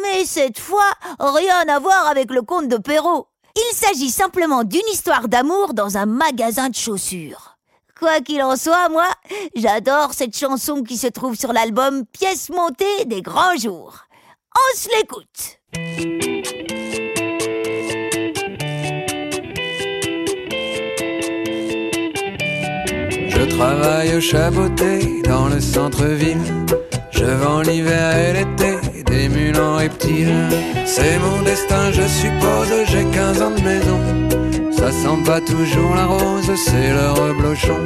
Mais 0.00 0.24
cette 0.24 0.58
fois, 0.58 0.90
rien 1.18 1.68
à 1.68 1.78
voir 1.80 2.06
avec 2.06 2.30
le 2.30 2.40
conte 2.40 2.68
de 2.68 2.78
Perrault. 2.78 3.26
Il 3.54 3.76
s'agit 3.76 4.08
simplement 4.08 4.64
d'une 4.64 4.88
histoire 4.90 5.28
d'amour 5.28 5.74
dans 5.74 5.98
un 5.98 6.06
magasin 6.06 6.70
de 6.70 6.76
chaussures. 6.76 7.58
Quoi 8.00 8.22
qu'il 8.22 8.42
en 8.42 8.56
soit, 8.56 8.88
moi, 8.88 9.10
j'adore 9.54 10.14
cette 10.14 10.34
chanson 10.34 10.82
qui 10.82 10.96
se 10.96 11.08
trouve 11.08 11.34
sur 11.34 11.52
l'album 11.52 12.06
Pièces 12.06 12.48
montées 12.48 13.04
des 13.04 13.20
grands 13.20 13.56
jours. 13.58 13.98
On 14.56 14.78
se 14.78 14.88
l'écoute. 14.96 16.23
Je 23.44 23.50
travaille 23.50 24.16
au 24.16 24.20
chaboté 24.20 25.22
dans 25.28 25.48
le 25.48 25.60
centre-ville. 25.60 26.38
Je 27.10 27.24
vends 27.24 27.60
l'hiver 27.60 28.16
et 28.16 28.32
l'été 28.32 29.02
des 29.04 29.28
mules 29.28 29.58
reptiles. 29.58 30.48
C'est 30.86 31.18
mon 31.18 31.42
destin, 31.42 31.92
je 31.92 32.06
suppose, 32.08 32.72
j'ai 32.86 33.04
15 33.04 33.42
ans 33.42 33.50
de 33.50 33.60
maison. 33.60 34.00
Ça 34.72 34.90
sent 34.90 35.22
pas 35.26 35.42
toujours 35.42 35.94
la 35.94 36.06
rose, 36.06 36.50
c'est 36.56 36.90
le 36.90 37.10
reblochon. 37.10 37.80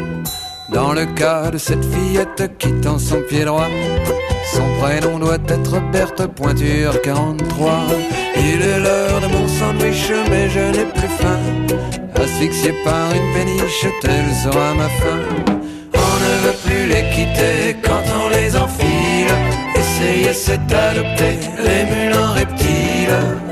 Dans 0.72 0.92
le 0.92 1.06
cas 1.06 1.50
de 1.50 1.58
cette 1.58 1.84
fillette 1.84 2.56
qui 2.58 2.72
tend 2.74 3.00
son 3.00 3.20
pied 3.28 3.44
droit, 3.44 3.66
son 4.54 4.68
prénom 4.80 5.18
doit 5.18 5.42
être 5.48 5.80
Berthe 5.90 6.24
Pointure 6.36 7.02
43. 7.02 7.72
Il 8.36 8.62
est 8.62 8.78
l'heure 8.78 9.20
de 9.20 9.26
mon 9.26 9.48
sandwich, 9.48 10.12
mais 10.30 10.48
je 10.50 10.78
n'ai 10.78 10.84
plus 10.84 11.08
faim. 11.18 11.98
Asphyxié 12.22 12.72
par 12.84 13.12
une 13.12 13.32
péniche, 13.32 13.87
telle 14.00 14.32
sera 14.42 14.75
ma 14.75 14.88
fin. 14.88 15.20
On 15.94 16.14
ne 16.25 16.34
veut 16.44 16.58
plus 16.64 16.87
les 16.87 17.04
quitter 17.14 17.76
quand 17.82 18.02
on 18.20 18.28
les 18.28 18.56
enfile. 18.56 19.32
Essayer 19.75 20.32
c'est 20.32 20.72
adopter 20.72 21.38
les 21.66 21.84
mules 21.90 22.16
en 22.16 22.32
reptiles. 22.34 23.48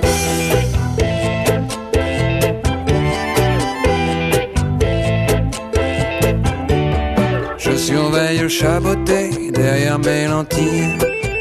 Je 7.58 7.73
surveille 7.76 8.38
le 8.38 8.49
chaboté 8.49 9.50
derrière 9.52 9.99
mes 9.99 10.26
lentilles. 10.26 10.99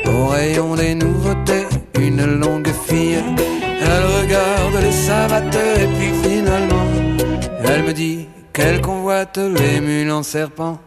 Au 0.08 0.28
rayon 0.28 0.76
des 0.76 0.96
nouveautés, 0.96 1.68
une 2.00 2.26
longue 2.40 2.72
fille. 2.88 3.24
Elle 3.82 4.06
regarde 4.20 4.76
les 4.82 4.92
savates 4.92 5.56
et 5.56 5.88
puis 5.98 6.12
finalement, 6.24 6.85
elle 7.68 7.84
me 7.84 7.94
dit 7.94 8.28
qu'elle 8.54 8.82
convoite 8.82 9.38
les 9.38 9.82
mules 9.82 10.12
en 10.12 10.24
serpent. 10.24 10.80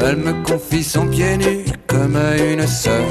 Elle 0.00 0.16
me 0.16 0.42
confie 0.44 0.84
son 0.84 1.06
pied 1.06 1.36
nu 1.36 1.64
comme 1.86 2.16
à 2.16 2.36
une 2.36 2.66
sœur. 2.66 3.06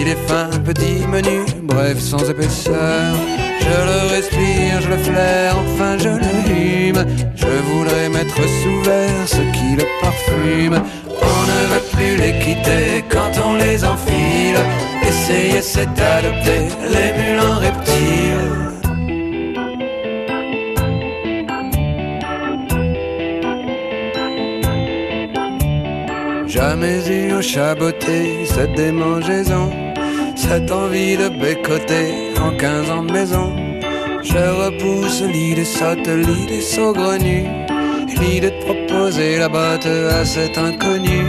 Il 0.00 0.08
est 0.08 0.26
fin, 0.26 0.48
petit, 0.64 1.06
menu, 1.08 1.44
bref, 1.62 1.98
sans 1.98 2.28
épaisseur. 2.28 3.16
Je 3.60 3.66
le 3.66 4.10
respire, 4.14 4.80
je 4.80 4.88
le 4.88 4.98
flaire, 4.98 5.56
enfin 5.58 5.96
je 5.98 6.08
le. 6.08 6.28
Je 7.36 7.46
voudrais 7.46 8.08
mettre 8.08 8.36
sous 8.36 8.82
verre 8.82 9.26
ce 9.26 9.36
qui 9.36 9.76
le 9.76 9.84
parfume. 10.00 10.82
On 11.06 11.40
ne 11.50 11.74
veut 11.74 11.86
plus 11.92 12.16
les 12.16 12.38
quitter 12.40 13.04
quand 13.08 13.32
on 13.44 13.54
les 13.56 13.84
enfile. 13.84 14.58
Essayer, 15.02 15.62
c'est 15.62 15.88
adopter 16.00 16.68
les 16.90 17.12
mules 17.18 17.40
en 17.40 17.58
reptiles. 17.58 18.77
Jamais 26.58 27.08
eu 27.08 27.34
au 27.34 27.40
chaboté 27.40 28.44
cette 28.44 28.72
démangeaison, 28.72 29.70
cette 30.34 30.68
envie 30.72 31.16
de 31.16 31.28
bécoter 31.28 32.34
en 32.42 32.50
quinze 32.56 32.90
ans 32.90 33.04
de 33.04 33.12
maison. 33.12 33.54
Je 34.24 34.42
repousse 34.62 35.22
l'idée 35.22 35.64
sotte, 35.64 36.08
l'idée 36.08 36.60
saugrenue, 36.60 37.46
l'idée 38.20 38.50
de 38.50 38.64
proposer 38.64 39.38
la 39.38 39.48
botte 39.48 39.86
à 39.86 40.24
cet 40.24 40.58
inconnu. 40.58 41.20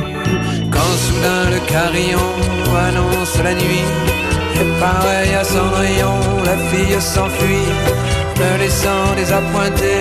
Quand 0.72 0.94
soudain 1.04 1.44
le 1.54 1.60
carillon 1.74 2.30
annonce 2.88 3.38
la 3.44 3.54
nuit, 3.54 3.88
et 4.60 4.80
pareil 4.80 5.36
à 5.36 5.44
Cendrillon, 5.44 6.18
la 6.44 6.58
fille 6.70 7.00
s'enfuit, 7.00 7.70
me 8.40 8.58
laissant 8.58 9.14
désappointé, 9.16 9.94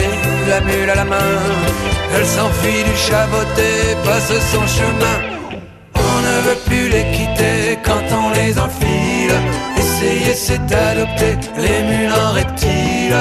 la 0.48 0.62
mule 0.62 0.88
à 0.88 0.94
la 0.94 1.04
main. 1.04 1.97
Elle 2.14 2.26
s'enfuit 2.26 2.84
du 2.84 2.96
chaboté, 2.96 3.96
passe 4.04 4.32
son 4.52 4.66
chemin. 4.66 5.16
On 5.94 6.20
ne 6.20 6.40
veut 6.46 6.60
plus 6.66 6.88
les 6.88 7.04
quitter 7.12 7.78
quand 7.84 8.02
on 8.12 8.30
les 8.34 8.58
enfile. 8.58 9.34
Essayer, 9.76 10.34
c'est 10.34 10.72
adopter 10.72 11.36
les 11.56 11.82
mules 11.88 12.12
en 12.12 12.32
reptiles. 12.32 13.16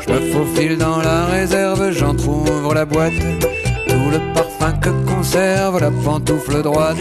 Je 0.00 0.12
me 0.12 0.20
faufile 0.32 0.78
dans 0.78 0.98
la 0.98 1.26
réserve, 1.26 1.92
j'entr'ouvre 1.92 2.74
la 2.74 2.84
boîte. 2.84 3.12
Tout 3.88 4.10
le 4.10 4.34
parfum 4.34 4.72
que 4.80 4.90
conserve 5.10 5.80
la 5.80 5.90
pantoufle 5.90 6.62
droite 6.62 6.98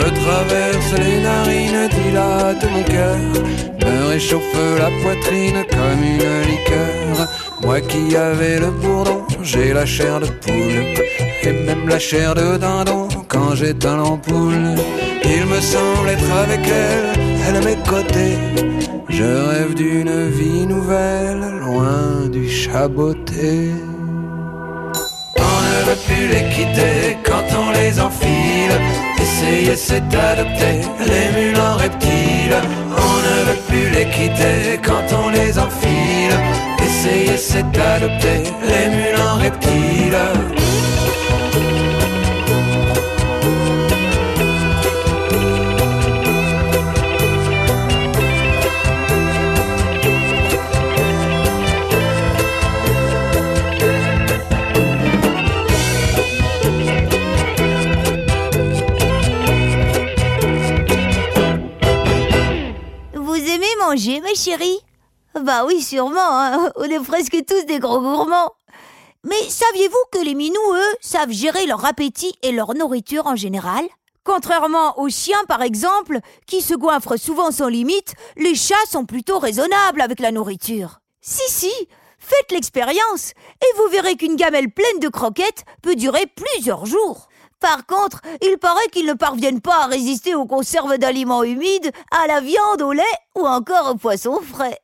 me 0.00 0.10
traverse 0.22 0.92
les 1.02 1.20
narines, 1.20 1.88
dilate 1.96 2.64
mon 2.72 2.82
cœur, 2.82 3.16
me 3.84 4.08
réchauffe 4.08 4.56
la 4.78 4.90
poitrine 5.02 5.62
comme 5.70 6.02
une 6.12 6.34
liqueur. 6.50 7.28
Moi 7.62 7.80
qui 7.80 8.16
avais 8.16 8.58
le 8.58 8.70
bourdon, 8.70 9.22
j'ai 9.42 9.72
la 9.72 9.86
chair 9.86 10.20
de 10.20 10.26
poule, 10.26 10.80
et 11.42 11.52
même 11.66 11.88
la 11.88 11.98
chair 11.98 12.34
de 12.34 12.56
dindon 12.56 13.08
quand 13.28 13.54
j'éteins 13.54 13.96
l'ampoule. 13.96 14.74
Il 15.24 15.46
me 15.46 15.60
semble 15.60 16.08
être 16.08 16.32
avec 16.44 16.60
elle, 16.66 17.20
elle 17.46 17.56
à 17.56 17.60
mes 17.60 17.76
côtés. 17.88 18.38
Je 19.08 19.24
rêve 19.50 19.74
d'une 19.74 20.28
vie 20.30 20.66
nouvelle, 20.66 21.42
loin 21.60 22.28
du 22.30 22.48
chaboté. 22.48 23.72
On 25.36 25.56
ne 25.68 25.78
veut 25.86 26.00
plus 26.06 26.26
les 26.28 26.44
quitter 26.54 27.18
quand 27.24 27.44
on 27.62 27.70
les 27.72 28.00
enfile. 28.00 28.74
Essayer, 29.42 29.74
c'est 29.74 30.14
adopter 30.14 30.82
les 31.00 31.40
mules 31.40 31.58
en 31.58 31.76
reptiles. 31.76 32.60
On 32.90 33.16
ne 33.26 33.44
veut 33.46 33.60
plus 33.68 33.88
les 33.88 34.04
quitter 34.10 34.78
quand 34.84 35.16
on 35.16 35.30
les 35.30 35.58
enfile. 35.58 36.34
Essayer, 36.84 37.38
c'est 37.38 37.64
adopter 37.78 38.42
les 38.62 38.88
mules 38.94 39.18
en 39.18 39.36
reptiles. 39.36 40.18
Manger, 63.90 64.20
ma 64.20 64.34
chérie 64.34 64.78
Bah 65.34 65.64
oui, 65.66 65.82
sûrement, 65.82 66.20
hein. 66.20 66.70
on 66.76 66.84
est 66.84 67.00
presque 67.00 67.36
tous 67.44 67.64
des 67.66 67.80
gros 67.80 68.00
gourmands. 68.00 68.52
Mais 69.24 69.42
saviez-vous 69.48 70.04
que 70.12 70.24
les 70.24 70.34
minous, 70.34 70.74
eux, 70.74 70.96
savent 71.00 71.32
gérer 71.32 71.66
leur 71.66 71.84
appétit 71.84 72.32
et 72.42 72.52
leur 72.52 72.74
nourriture 72.74 73.26
en 73.26 73.34
général? 73.34 73.84
Contrairement 74.22 74.96
aux 75.00 75.08
chiens, 75.08 75.44
par 75.48 75.62
exemple, 75.62 76.20
qui 76.46 76.60
se 76.60 76.74
goinfrent 76.74 77.18
souvent 77.18 77.50
sans 77.50 77.66
limite, 77.66 78.14
les 78.36 78.54
chats 78.54 78.76
sont 78.88 79.06
plutôt 79.06 79.40
raisonnables 79.40 80.02
avec 80.02 80.20
la 80.20 80.30
nourriture. 80.30 81.00
Si, 81.20 81.50
si, 81.50 81.72
faites 82.18 82.52
l'expérience, 82.52 83.32
et 83.60 83.76
vous 83.76 83.90
verrez 83.90 84.16
qu'une 84.16 84.36
gamelle 84.36 84.70
pleine 84.70 85.00
de 85.00 85.08
croquettes 85.08 85.64
peut 85.82 85.96
durer 85.96 86.26
plusieurs 86.26 86.86
jours. 86.86 87.28
Par 87.60 87.86
contre, 87.86 88.20
il 88.42 88.56
paraît 88.58 88.88
qu'ils 88.90 89.06
ne 89.06 89.12
parviennent 89.12 89.60
pas 89.60 89.84
à 89.84 89.86
résister 89.86 90.34
aux 90.34 90.46
conserves 90.46 90.96
d'aliments 90.98 91.44
humides, 91.44 91.92
à 92.10 92.26
la 92.26 92.40
viande, 92.40 92.82
au 92.82 92.92
lait 92.92 93.02
ou 93.36 93.46
encore 93.46 93.90
aux 93.90 93.96
poissons 93.96 94.40
frais. 94.40 94.80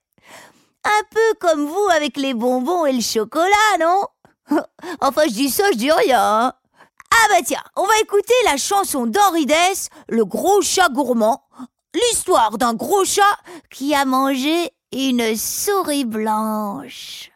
Un 0.84 1.02
peu 1.10 1.34
comme 1.40 1.66
vous 1.66 1.88
avec 1.96 2.16
les 2.16 2.34
bonbons 2.34 2.86
et 2.86 2.92
le 2.92 3.00
chocolat, 3.00 3.78
non? 3.80 4.02
Enfin, 5.00 5.22
je 5.26 5.32
dis 5.32 5.50
ça, 5.50 5.64
je 5.72 5.78
dis 5.78 5.90
rien. 5.90 6.20
hein. 6.20 6.52
Ah 7.10 7.26
bah 7.30 7.40
tiens, 7.44 7.62
on 7.76 7.86
va 7.86 7.98
écouter 8.00 8.34
la 8.44 8.56
chanson 8.56 9.06
d'Henri 9.06 9.46
Le 10.08 10.24
gros 10.24 10.60
chat 10.60 10.88
gourmand. 10.90 11.42
L'histoire 11.94 12.58
d'un 12.58 12.74
gros 12.74 13.04
chat 13.04 13.22
qui 13.70 13.94
a 13.94 14.04
mangé 14.04 14.70
une 14.92 15.34
souris 15.36 16.04
blanche. 16.04 17.30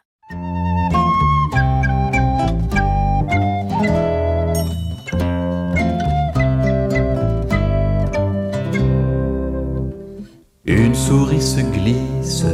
Souris 11.05 11.41
se 11.41 11.61
glisse 11.61 12.45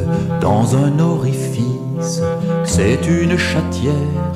dans 0.41 0.75
un 0.75 0.99
orifice, 0.99 2.21
c'est 2.63 2.99
une 3.07 3.37
chatière 3.37 4.35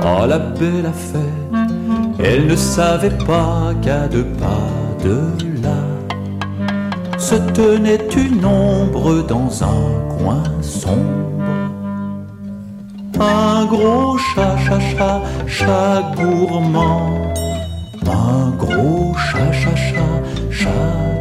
à 0.00 0.26
la 0.26 0.38
belle 0.38 0.86
affaire. 0.86 1.44
Elle 2.18 2.46
ne 2.46 2.56
savait 2.56 3.18
pas 3.26 3.72
qu'à 3.82 4.08
deux 4.08 4.30
pas 4.44 5.04
de 5.04 5.18
là 5.62 5.82
se 7.18 7.36
tenait 7.58 8.08
une 8.16 8.44
ombre 8.44 9.22
dans 9.32 9.50
un 9.62 9.86
coin 10.16 10.42
sombre. 10.60 11.52
Un 13.20 13.66
gros 13.66 14.16
chat, 14.18 14.56
chat, 14.64 14.80
chat, 14.92 15.20
chat 15.46 16.02
gourmand. 16.16 17.10
Un 18.06 18.50
gros 18.62 19.14
chat, 19.26 19.52
chat, 19.52 19.76
chat, 19.76 20.18
chat 20.50 21.11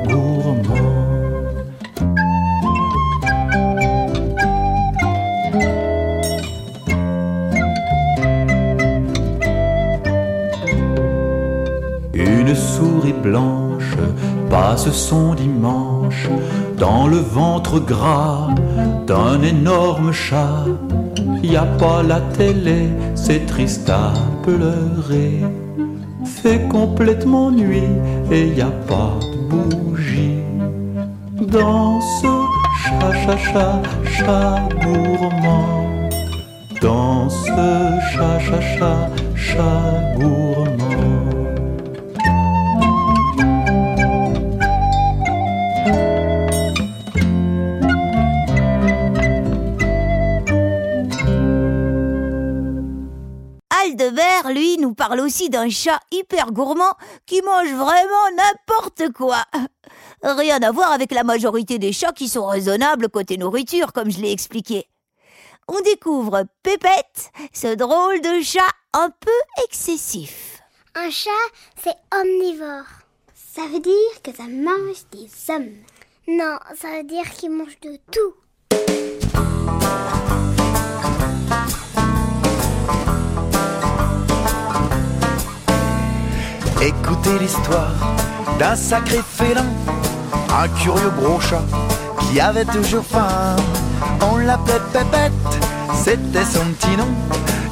blanche 13.14 13.96
passe 14.50 14.92
son 14.92 15.34
dimanche 15.34 16.30
dans 16.78 17.08
le 17.08 17.18
ventre 17.18 17.80
gras 17.80 18.50
d'un 19.08 19.42
énorme 19.42 20.12
chat. 20.12 20.66
Y 21.44 21.56
a 21.56 21.66
pas 21.66 22.04
la 22.04 22.22
télé, 22.38 22.90
c'est 23.16 23.46
triste 23.46 23.90
à 23.90 24.14
pleurer. 24.44 25.40
Fait 26.26 26.68
complètement 26.70 27.52
nuit 27.52 27.94
et 28.32 28.48
y 28.48 28.62
a 28.62 28.74
pas 28.88 29.18
de 29.34 29.40
bougie. 29.50 30.44
Dans 31.42 32.00
ce 32.02 32.28
chat, 32.84 33.14
chat, 33.26 33.38
chat, 33.38 33.82
chat 34.06 34.70
gourmand. 34.84 36.10
danse, 36.82 37.46
chat, 37.46 38.40
chat, 38.40 38.62
chat, 38.62 39.10
chat 39.36 40.20
gourmand. 40.20 40.91
Parle 55.12 55.26
aussi 55.26 55.50
d'un 55.50 55.70
chat 55.70 56.00
hyper 56.10 56.54
gourmand 56.54 56.94
qui 57.26 57.42
mange 57.42 57.74
vraiment 57.74 58.30
n'importe 58.38 59.12
quoi. 59.12 59.44
Rien 60.24 60.62
à 60.62 60.72
voir 60.72 60.94
avec 60.94 61.12
la 61.12 61.26
majorité 61.26 61.80
des 61.80 61.92
chats 61.92 62.14
qui 62.14 62.30
sont 62.30 62.46
raisonnables 62.46 63.10
côté 63.10 63.36
nourriture, 63.36 63.92
comme 63.92 64.10
je 64.10 64.22
l'ai 64.22 64.32
expliqué. 64.32 64.88
On 65.68 65.82
découvre 65.82 66.46
Pépette, 66.64 67.30
ce 67.52 67.76
drôle 67.76 68.22
de 68.22 68.42
chat 68.42 68.70
un 68.94 69.10
peu 69.10 69.64
excessif. 69.66 70.62
Un 70.96 71.10
chat, 71.10 71.30
c'est 71.84 71.98
omnivore. 72.18 72.86
Ça 73.36 73.64
veut 73.64 73.82
dire 73.82 74.22
que 74.24 74.34
ça 74.34 74.48
mange 74.48 75.04
des 75.12 75.28
hommes. 75.54 75.76
Non, 76.30 76.58
ça 76.80 76.88
veut 76.96 77.04
dire 77.04 77.30
qu'il 77.32 77.52
mange 77.52 77.78
de 77.82 77.98
tout. 78.14 78.41
Écoutez 86.84 87.38
l'histoire 87.40 87.94
d'un 88.58 88.76
sacré 88.76 89.20
félin, 89.24 89.68
un 90.50 90.68
curieux 90.68 91.12
gros 91.22 91.40
chat 91.40 91.62
qui 92.20 92.40
avait 92.40 92.66
toujours 92.66 93.06
faim. 93.06 93.56
On 94.22 94.38
l'appelait 94.38 94.82
Pépette, 94.92 95.32
c'était 96.04 96.44
son 96.44 96.66
petit 96.74 96.98
nom. 96.98 97.08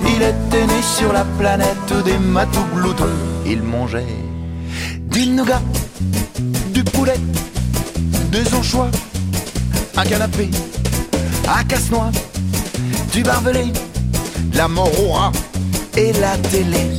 Il 0.04 0.22
était 0.22 0.67
né 0.67 0.82
sur 0.84 1.12
la 1.12 1.26
planète 1.39 1.91
des 2.06 2.19
matous 2.19 2.65
gloutons. 2.76 3.06
Il 3.48 3.63
mangeait 3.63 4.06
du 5.06 5.26
nougat, 5.26 5.62
du 6.72 6.84
poulet, 6.84 7.19
des 8.32 8.54
anchois, 8.54 8.91
un 9.98 10.04
canapé, 10.04 10.52
un 11.48 11.63
casse-noix, 11.63 12.12
du 13.12 13.24
barbelé, 13.24 13.74
la 14.54 14.67
morora 14.67 15.32
et 15.98 16.13
la 16.13 16.38
télé. 16.38 16.91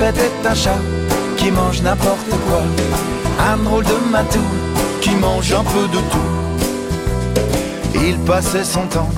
Est 0.00 0.46
un 0.46 0.54
chat 0.54 0.78
qui 1.38 1.50
mange 1.50 1.80
n'importe 1.80 2.28
quoi. 2.28 2.62
Un 3.50 3.56
drôle 3.56 3.84
de 3.84 4.10
matou 4.10 4.40
qui 5.00 5.14
mange 5.14 5.50
un 5.52 5.64
peu 5.64 5.88
de 5.88 5.98
tout. 6.10 6.30
Il 7.94 8.18
passait 8.18 8.64
son 8.64 8.86
temps, 8.86 9.08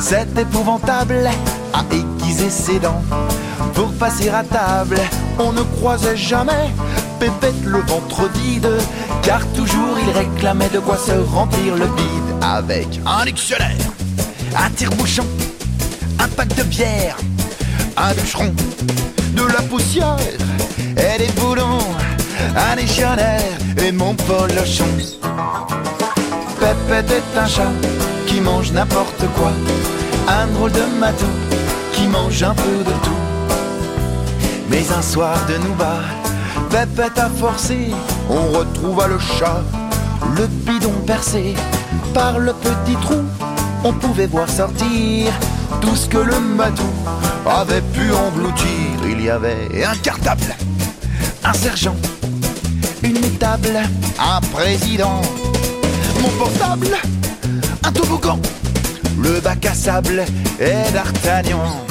c'est 0.00 0.38
épouvantable, 0.38 1.28
à 1.74 1.84
aiguiser 1.94 2.48
ses 2.48 2.78
dents 2.78 3.02
pour 3.74 3.92
passer 3.94 4.30
à 4.30 4.42
table. 4.42 4.96
On 5.38 5.52
ne 5.52 5.62
croisait 5.62 6.16
jamais 6.16 6.70
Pépette 7.20 7.64
le 7.64 7.78
ventre 7.80 8.28
vide, 8.34 8.70
car 9.22 9.46
toujours 9.52 9.98
il 10.04 10.10
réclamait 10.10 10.70
de 10.70 10.78
quoi 10.78 10.96
se 10.96 11.12
remplir 11.12 11.76
le 11.76 11.84
vide 11.84 12.34
avec 12.40 12.88
un 13.06 13.24
dictionnaire, 13.24 13.76
un 14.56 14.70
tire-bouchon, 14.70 15.26
un 16.18 16.28
pack 16.28 16.54
de 16.56 16.62
bière, 16.64 17.16
un 18.02 18.14
bûcheron 18.14 18.52
de 19.36 19.42
la 19.42 19.62
poussière 19.62 20.16
et 20.96 21.18
des 21.18 21.32
boulons, 21.40 21.78
un 22.56 22.76
dictionnaire 22.76 23.40
et 23.78 23.92
mon 23.92 24.14
polochon. 24.14 24.88
Pépette 26.58 27.10
est 27.12 27.38
un 27.38 27.46
chat 27.46 27.72
qui 28.26 28.40
mange 28.40 28.72
n'importe 28.72 29.24
quoi, 29.36 29.52
un 30.28 30.46
drôle 30.48 30.72
de 30.72 30.84
matou 30.98 31.26
qui 31.92 32.08
mange 32.08 32.42
un 32.42 32.54
peu 32.54 32.78
de 32.84 32.92
tout. 33.04 33.22
Mais 34.68 34.84
un 34.98 35.02
soir 35.02 35.36
de 35.48 35.58
Nouba, 35.58 36.00
Pépette 36.70 37.18
a 37.18 37.28
forcé, 37.28 37.90
on 38.28 38.58
retrouva 38.58 39.06
le 39.06 39.18
chat, 39.18 39.62
le 40.36 40.46
bidon 40.48 40.94
percé 41.06 41.54
par 42.12 42.38
le 42.40 42.52
petit 42.52 42.96
trou. 43.00 43.22
On 43.84 43.92
pouvait 43.92 44.26
voir 44.26 44.48
sortir 44.48 45.32
tout 45.80 45.94
ce 45.94 46.08
que 46.08 46.18
le 46.18 46.38
matou 46.40 46.90
avait 47.46 47.80
pu 47.80 48.12
engloutir. 48.12 48.66
Il 49.08 49.22
y 49.22 49.30
avait 49.30 49.84
un 49.84 49.96
cartable, 49.96 50.54
un 51.44 51.52
sergent, 51.52 51.96
une 53.02 53.20
table, 53.38 53.80
un 54.18 54.40
président, 54.40 55.20
mon 56.20 56.28
portable, 56.30 56.96
un 57.82 57.92
toboggan, 57.92 58.38
le 59.22 59.40
bac 59.40 59.64
à 59.66 59.74
sable 59.74 60.24
et 60.60 60.92
d'Artagnan. 60.92 61.84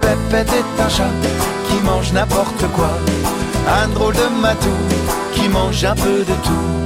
Pépette 0.00 0.52
est 0.52 0.82
un 0.82 0.88
chat 0.88 1.10
qui 1.68 1.82
mange 1.84 2.12
n'importe 2.12 2.64
quoi, 2.74 2.90
un 3.68 3.88
drôle 3.88 4.14
de 4.14 4.40
matou 4.40 4.76
qui 5.34 5.48
mange 5.48 5.84
un 5.84 5.94
peu 5.94 6.20
de 6.20 6.34
tout. 6.44 6.85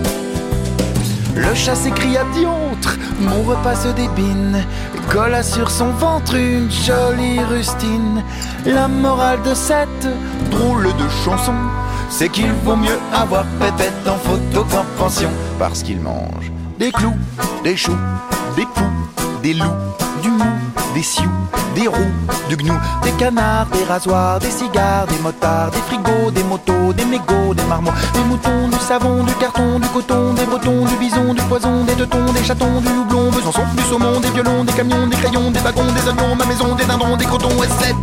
Le 1.40 1.54
chat 1.54 1.74
s'écria 1.74 2.22
diantre, 2.34 2.98
mon 3.18 3.42
repas 3.42 3.74
se 3.74 3.88
débine, 3.88 4.62
colla 5.10 5.42
sur 5.42 5.70
son 5.70 5.88
ventre 5.92 6.34
une 6.34 6.70
jolie 6.70 7.40
rustine. 7.40 8.22
La 8.66 8.88
morale 8.88 9.40
de 9.42 9.54
cette 9.54 10.06
drôle 10.50 10.84
de 10.84 11.08
chanson, 11.24 11.54
c'est 12.10 12.28
qu'il 12.28 12.52
vaut 12.64 12.76
mieux 12.76 12.98
avoir 13.14 13.46
Pépette 13.58 14.06
en 14.06 14.16
photo 14.16 14.66
qu'en 14.70 14.84
pension, 14.98 15.30
parce 15.58 15.82
qu'il 15.82 16.00
mange 16.00 16.52
des 16.78 16.92
clous, 16.92 17.16
des 17.64 17.76
choux, 17.76 17.96
des 18.56 18.66
poux, 18.74 19.32
des 19.42 19.54
loups, 19.54 19.80
du 20.22 20.28
mou, 20.28 20.44
des 21.00 21.06
sioux, 21.06 21.30
des 21.74 21.88
roux, 21.88 22.12
du 22.50 22.56
gnou, 22.58 22.74
des 23.02 23.12
canards, 23.12 23.68
des 23.72 23.84
rasoirs, 23.84 24.38
des 24.38 24.50
cigares, 24.50 25.06
des 25.06 25.18
motards, 25.20 25.70
des 25.70 25.80
frigos, 25.88 26.30
des 26.30 26.44
motos, 26.44 26.92
des 26.92 27.06
mégots, 27.06 27.54
des 27.54 27.64
marmots, 27.64 27.94
des 28.12 28.24
moutons, 28.24 28.68
du 28.68 28.76
savon, 28.76 29.24
du 29.24 29.32
carton, 29.36 29.78
du 29.78 29.88
coton, 29.88 30.34
des 30.34 30.44
bretons, 30.44 30.84
du 30.84 30.96
bison, 30.96 31.32
du 31.32 31.40
poison, 31.44 31.84
des 31.84 31.94
teutons, 31.94 32.30
des 32.34 32.44
chatons, 32.44 32.82
du 32.82 32.88
houblon, 32.88 33.30
besançon, 33.30 33.62
du 33.78 33.82
saumon, 33.84 34.20
des 34.20 34.28
violons, 34.28 34.62
des 34.62 34.74
camions, 34.74 35.06
des 35.06 35.16
crayons, 35.16 35.50
des 35.50 35.60
wagons, 35.60 35.90
des 35.90 36.06
oignons, 36.06 36.36
ma 36.36 36.44
maison, 36.44 36.74
des 36.74 36.84
dindons, 36.84 37.16
des 37.16 37.24
crotons, 37.24 37.62
et 37.62 37.68
cette 37.80 37.96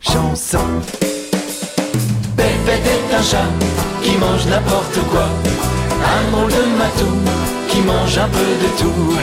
chanson. 0.00 0.66
Pépette 2.36 2.86
est 2.94 3.14
un 3.14 3.22
chat 3.22 3.50
qui 4.02 4.16
mange 4.16 4.46
n'importe 4.46 4.98
quoi, 5.12 5.28
un 6.16 6.30
drôle 6.32 6.50
de 6.50 6.64
matou 6.76 7.43
mange 7.84 8.18
un 8.18 8.28
peu 8.28 8.50
de 8.62 8.68
tout. 8.80 9.16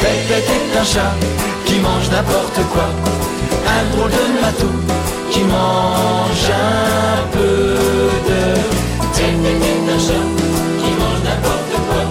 Pépette 0.00 0.50
est 0.56 0.78
un 0.78 0.84
chat 0.84 1.14
qui 1.64 1.78
mange 1.78 2.08
n'importe 2.10 2.60
quoi, 2.72 2.88
un 3.76 3.96
drôle 3.96 4.10
de 4.10 4.40
matou 4.40 4.74
qui 5.30 5.40
mange 5.40 6.46
un 6.50 7.22
peu 7.32 8.10
de 8.28 8.42
Pépette 9.16 9.62
est 9.70 9.92
un 9.94 10.00
chat 10.06 10.26
qui 10.80 10.90
mange 11.00 11.22
n'importe 11.26 11.76
quoi, 11.88 12.04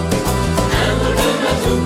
un 0.84 0.92
drôle 0.98 1.16
de 1.22 1.30
matou 1.44 1.78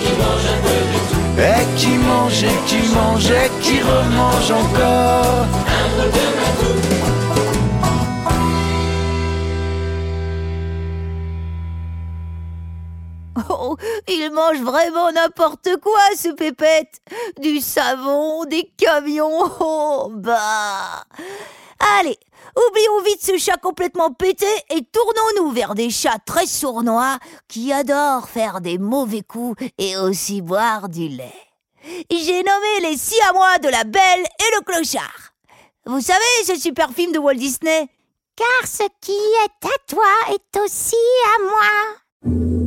qui 0.00 0.10
mange 0.20 0.46
un 0.54 0.58
peu 0.64 0.78
de 0.92 0.98
tout. 1.08 1.24
Et 1.40 1.64
qui 1.78 1.92
mange 2.08 2.42
et 2.42 2.58
qui 2.68 2.80
mange 2.94 3.30
et 3.30 3.50
qui 3.62 3.80
remange 3.80 4.50
encore. 4.50 5.46
Un 5.66 5.86
drôle 5.96 6.12
de. 6.12 6.45
Il 14.08 14.30
mange 14.30 14.60
vraiment 14.60 15.10
n'importe 15.12 15.76
quoi, 15.82 16.00
ce 16.16 16.28
pépette. 16.28 17.00
Du 17.40 17.60
savon, 17.60 18.44
des 18.44 18.70
camions, 18.76 19.50
oh, 19.60 20.10
bah. 20.12 21.04
Allez, 21.98 22.18
oublions 22.56 23.02
vite 23.04 23.22
ce 23.22 23.36
chat 23.36 23.58
complètement 23.58 24.12
pété 24.12 24.46
et 24.70 24.82
tournons-nous 24.84 25.50
vers 25.50 25.74
des 25.74 25.90
chats 25.90 26.18
très 26.24 26.46
sournois 26.46 27.18
qui 27.48 27.72
adorent 27.72 28.28
faire 28.28 28.60
des 28.60 28.78
mauvais 28.78 29.22
coups 29.22 29.62
et 29.78 29.96
aussi 29.96 30.40
boire 30.40 30.88
du 30.88 31.08
lait. 31.08 31.32
J'ai 32.10 32.42
nommé 32.42 32.80
les 32.82 32.96
siamois 32.96 33.58
de 33.58 33.68
la 33.68 33.84
Belle 33.84 34.24
et 34.24 34.56
le 34.56 34.62
Clochard. 34.64 35.32
Vous 35.84 36.00
savez, 36.00 36.44
ce 36.44 36.56
super 36.56 36.90
film 36.90 37.12
de 37.12 37.18
Walt 37.18 37.34
Disney? 37.34 37.88
Car 38.34 38.68
ce 38.68 38.82
qui 39.00 39.12
est 39.12 39.66
à 39.66 39.78
toi 39.86 40.34
est 40.34 40.60
aussi 40.60 40.96
à 41.36 41.42
moi. 41.42 42.65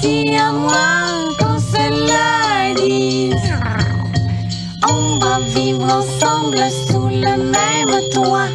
Si 0.00 0.36
à 0.36 0.52
moi 0.52 1.34
quand 1.38 1.58
celle-là 1.58 2.74
dit 2.74 3.30
On 4.88 5.18
va 5.18 5.38
vivre 5.54 5.84
ensemble 5.84 6.58
sous 6.86 7.08
le 7.08 7.36
même 7.36 8.10
toit. 8.12 8.48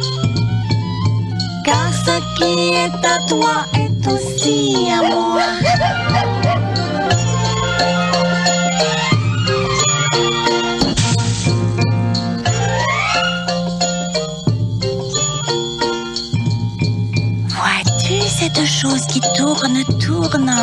Car 1.64 1.88
ce 1.92 2.16
qui 2.36 2.74
est 2.74 3.06
à 3.06 3.18
toi 3.28 3.64
est 3.74 4.06
aussi 4.06 4.88
à 4.90 5.08
moi. 5.08 6.31
Chose 18.64 19.04
qui 19.06 19.20
tourne, 19.36 19.82
tourne 19.98 20.54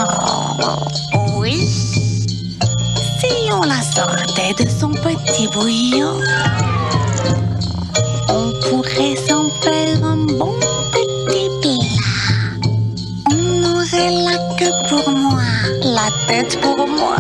Oui. 1.36 1.68
Si 3.20 3.52
on 3.52 3.62
la 3.62 3.82
sortait 3.82 4.54
de 4.64 4.70
son 4.70 4.92
petit 4.92 5.48
bouillon, 5.50 6.14
on 8.30 8.54
pourrait 8.70 9.18
s'en 9.28 9.50
faire 9.62 10.04
un 10.04 10.16
bon 10.16 10.54
petit 10.94 11.50
plat. 11.62 12.72
On 13.32 13.64
aurait 13.66 14.12
la 14.24 14.38
queue 14.58 14.72
pour 14.88 15.12
moi, 15.12 15.42
la 15.84 16.10
tête 16.28 16.58
pour 16.62 16.88
moi. 16.88 17.18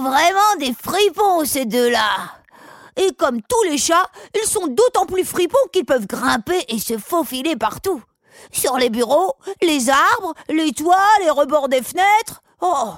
Vraiment 0.00 0.56
des 0.58 0.74
fripons, 0.74 1.44
ces 1.44 1.64
deux-là. 1.64 2.36
Et 2.96 3.12
comme 3.14 3.40
tous 3.42 3.62
les 3.64 3.78
chats, 3.78 4.10
ils 4.34 4.48
sont 4.48 4.66
d'autant 4.66 5.06
plus 5.06 5.24
fripons 5.24 5.56
qu'ils 5.72 5.84
peuvent 5.84 6.06
grimper 6.06 6.64
et 6.68 6.78
se 6.78 6.98
faufiler 6.98 7.56
partout. 7.56 8.02
Sur 8.52 8.76
les 8.76 8.90
bureaux, 8.90 9.34
les 9.62 9.88
arbres, 9.88 10.34
les 10.48 10.72
toits, 10.72 10.96
les 11.20 11.30
rebords 11.30 11.68
des 11.68 11.82
fenêtres. 11.82 12.42
Oh, 12.60 12.92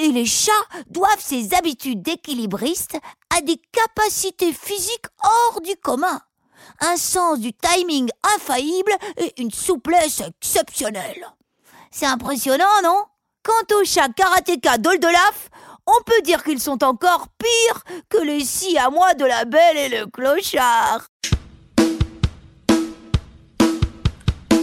et, 0.00 0.08
les 0.08 0.24
chats 0.24 0.52
doivent 0.88 1.20
ces 1.20 1.54
habitudes 1.54 2.02
d'équilibristes 2.02 2.98
à 3.34 3.40
des 3.42 3.60
capacités 3.72 4.52
physiques 4.52 5.06
hors 5.22 5.60
du 5.60 5.76
commun. 5.76 6.20
Un 6.80 6.96
sens 6.96 7.38
du 7.38 7.52
timing 7.52 8.08
infaillible 8.36 8.92
et 9.18 9.40
une 9.40 9.50
souplesse 9.50 10.20
exceptionnelle. 10.20 11.26
C'est 11.90 12.06
impressionnant, 12.06 12.64
non? 12.82 13.04
Quant 13.42 13.76
au 13.78 13.84
chat 13.84 14.08
karatéka 14.08 14.78
d'Oldelaf, 14.78 15.50
on 15.86 16.02
peut 16.04 16.22
dire 16.24 16.42
qu'ils 16.42 16.60
sont 16.60 16.82
encore 16.84 17.28
pires 17.38 17.82
que 18.08 18.22
les 18.24 18.44
six 18.44 18.76
à 18.78 18.90
moi 18.90 19.14
de 19.14 19.24
la 19.24 19.44
belle 19.44 19.76
et 19.76 19.88
le 19.88 20.06
clochard. 20.06 21.06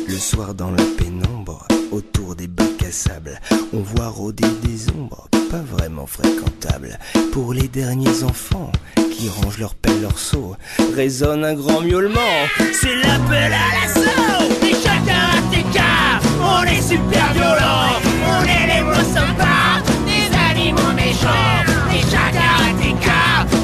Le 0.07 0.19
soir 0.19 0.53
dans 0.53 0.71
la 0.71 0.83
pénombre, 0.97 1.67
autour 1.91 2.35
des 2.35 2.47
bacs 2.47 2.83
à 2.87 2.91
sable, 2.91 3.39
on 3.73 3.81
voit 3.81 4.09
rôder 4.09 4.47
des 4.61 4.89
ombres 4.91 5.27
pas 5.53 5.75
vraiment 5.77 6.07
fréquentables. 6.07 6.97
Pour 7.31 7.53
les 7.53 7.67
derniers 7.67 8.23
enfants 8.23 8.71
qui 9.11 9.29
rangent 9.29 9.59
leur 9.59 9.75
pelle, 9.75 10.01
leur 10.01 10.17
seau, 10.17 10.55
résonne 10.95 11.45
un 11.45 11.53
grand 11.53 11.81
miaulement. 11.81 12.33
C'est 12.57 12.95
l'appel 12.95 13.53
à 13.53 13.67
l'assaut 13.75 14.49
des 14.61 14.73
chats 14.73 15.03
karatéka. 15.05 16.19
On 16.41 16.63
est 16.63 16.81
super 16.81 17.33
violents, 17.33 17.99
on 18.27 18.43
est 18.43 18.75
les 18.75 18.81
moins 18.81 19.03
sympas, 19.03 19.92
animaux 20.63 20.93
méchants. 20.95 21.27
Des 21.91 22.03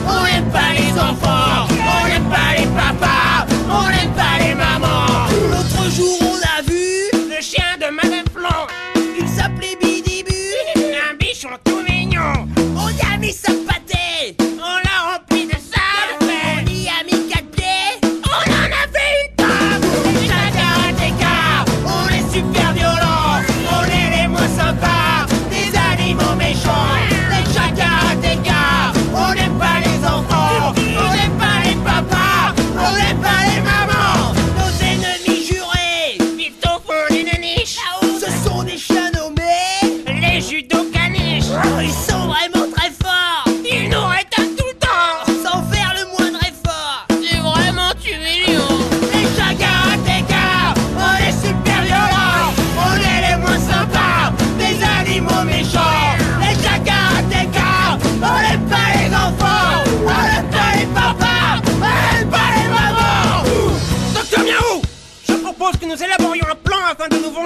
on 0.07 0.23
n'aime 0.23 0.51
pas 0.51 0.73
les 0.73 0.91
enfants, 0.99 1.67
on 1.69 2.07
n'aime 2.07 2.29
pas 2.29 2.57
les 2.57 2.67
papas, 2.67 3.45
on 3.69 3.89
n'aime 3.89 4.11
pas 4.11 4.43
les 4.43 4.55
mamans. 4.55 5.27
L'autre 5.51 5.91
jour 5.91 6.17
on 6.21 6.37
a 6.57 6.61
vu 6.63 7.09
le 7.13 7.41
chien 7.41 7.77
de 7.79 7.93
Madame 7.93 8.25
Flan. 8.33 8.67
Il 9.19 9.27
s'appelait 9.27 9.77
Bidibu, 9.81 10.31
un 10.77 11.15
bichon 11.15 11.49
tout 11.63 11.81
mignon. 11.87 12.47
On 12.75 12.89
y 12.89 13.13
a 13.13 13.17
mis 13.17 13.33
sa 13.33 13.51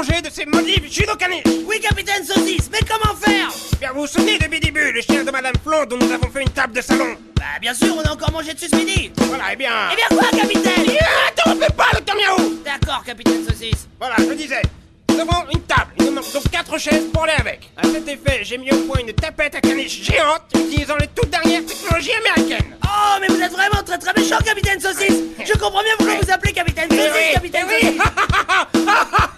de 0.03 0.29
ces 0.29 0.45
maudits 0.45 0.81
judo-caniches. 0.91 1.43
Oui, 1.65 1.79
capitaine 1.79 2.25
Saucisse, 2.25 2.69
mais 2.71 2.79
comment 2.79 3.15
faire? 3.15 3.49
Bien, 3.79 3.91
vous 3.93 4.01
vous 4.01 4.07
souvenez 4.07 4.37
de 4.37 4.47
Bidibu, 4.47 4.91
le 4.91 5.01
chien 5.01 5.23
de 5.23 5.31
Madame 5.31 5.53
Flon 5.63 5.85
dont 5.85 5.97
nous 5.97 6.11
avons 6.11 6.29
fait 6.29 6.41
une 6.41 6.49
table 6.49 6.73
de 6.73 6.81
salon. 6.81 7.15
Bah, 7.37 7.43
bien 7.61 7.73
sûr, 7.73 7.95
on 7.95 8.01
a 8.01 8.11
encore 8.11 8.31
mangé 8.31 8.53
dessus 8.53 8.67
ce 8.69 8.75
midi. 8.75 9.11
Voilà, 9.17 9.45
eh 9.53 9.55
bien... 9.55 9.71
Eh 9.93 9.95
bien 9.95 10.07
quoi, 10.09 10.27
capitaine? 10.29 10.97
Attends, 11.29 11.51
on 11.51 11.55
fait 11.55 11.73
pas, 11.73 11.85
docteur 11.93 12.15
Miaou. 12.17 12.59
D'accord, 12.65 13.03
capitaine 13.05 13.45
Saucisse. 13.47 13.87
Voilà, 13.97 14.15
je 14.19 14.33
disais... 14.33 14.61
Nous 15.09 15.19
avons 15.19 15.45
une 15.53 15.61
table, 15.61 15.91
il 15.99 16.05
nous 16.05 16.11
manque 16.11 16.33
donc 16.33 16.49
quatre 16.51 16.77
chaises 16.77 17.05
pour 17.13 17.23
aller 17.23 17.33
avec. 17.39 17.69
À 17.77 17.83
cet 17.83 18.07
effet, 18.07 18.41
j'ai 18.43 18.57
mis 18.57 18.71
au 18.71 18.77
point 18.79 18.99
une 18.99 19.13
tapette 19.13 19.55
à 19.55 19.61
caniche 19.61 20.03
géante 20.03 20.41
utilisant 20.55 20.95
les 20.99 21.07
toutes 21.07 21.29
dernières 21.29 21.63
technologies 21.65 22.11
américaines. 22.13 22.75
Oh, 22.83 23.17
mais 23.21 23.27
vous 23.27 23.39
êtes 23.41 23.51
vraiment 23.51 23.83
très 23.85 23.99
très 23.99 24.13
méchant, 24.19 24.37
capitaine 24.43 24.79
Saucisse. 24.79 25.21
Je 25.45 25.53
comprends 25.53 25.83
bien 25.83 25.93
pourquoi 25.97 26.15
vous 26.19 26.31
appelez 26.31 26.51
capitaine 26.51 26.89
Eh 26.91 26.95
Saucisse, 26.97 27.13
oui, 27.15 27.51
capitaine 27.51 27.67
eh 27.79 27.97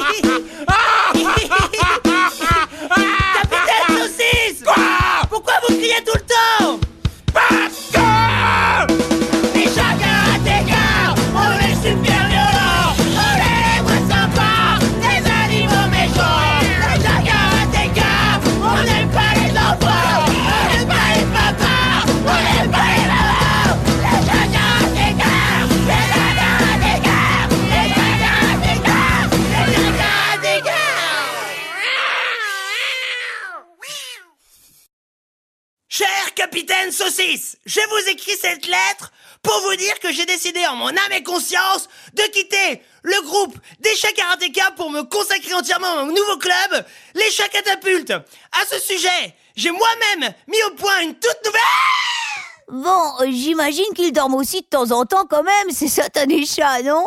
ha, 0.00 0.12
ha, 0.24 0.38
ha, 0.68 0.74
ha. 0.74 0.81
Capitaine 36.42 36.90
Saucisse, 36.90 37.56
je 37.64 37.78
vous 37.78 38.10
écris 38.10 38.36
cette 38.36 38.66
lettre 38.66 39.12
pour 39.44 39.56
vous 39.60 39.76
dire 39.76 39.96
que 40.00 40.10
j'ai 40.10 40.26
décidé 40.26 40.66
en 40.66 40.74
mon 40.74 40.88
âme 40.88 41.12
et 41.12 41.22
conscience 41.22 41.88
de 42.14 42.22
quitter 42.32 42.82
le 43.04 43.22
groupe 43.22 43.56
des 43.78 43.94
chats 43.94 44.10
karatéka 44.10 44.72
pour 44.72 44.90
me 44.90 45.02
consacrer 45.02 45.54
entièrement 45.54 45.86
à 45.86 46.04
mon 46.04 46.12
nouveau 46.12 46.38
club, 46.38 46.84
les 47.14 47.30
chats 47.30 47.48
catapultes. 47.48 48.10
À 48.10 48.66
ce 48.68 48.80
sujet, 48.80 49.36
j'ai 49.54 49.70
moi-même 49.70 50.34
mis 50.48 50.60
au 50.64 50.74
point 50.74 51.02
une 51.02 51.14
toute 51.14 51.38
nouvelle... 51.44 51.60
Bon, 52.82 53.20
euh, 53.20 53.30
j'imagine 53.30 53.94
qu'ils 53.94 54.12
dorment 54.12 54.34
aussi 54.34 54.62
de 54.62 54.66
temps 54.66 54.90
en 54.90 55.04
temps 55.04 55.26
quand 55.26 55.44
même, 55.44 55.70
ces 55.70 55.86
satanés 55.86 56.44
chats, 56.44 56.82
non? 56.82 57.06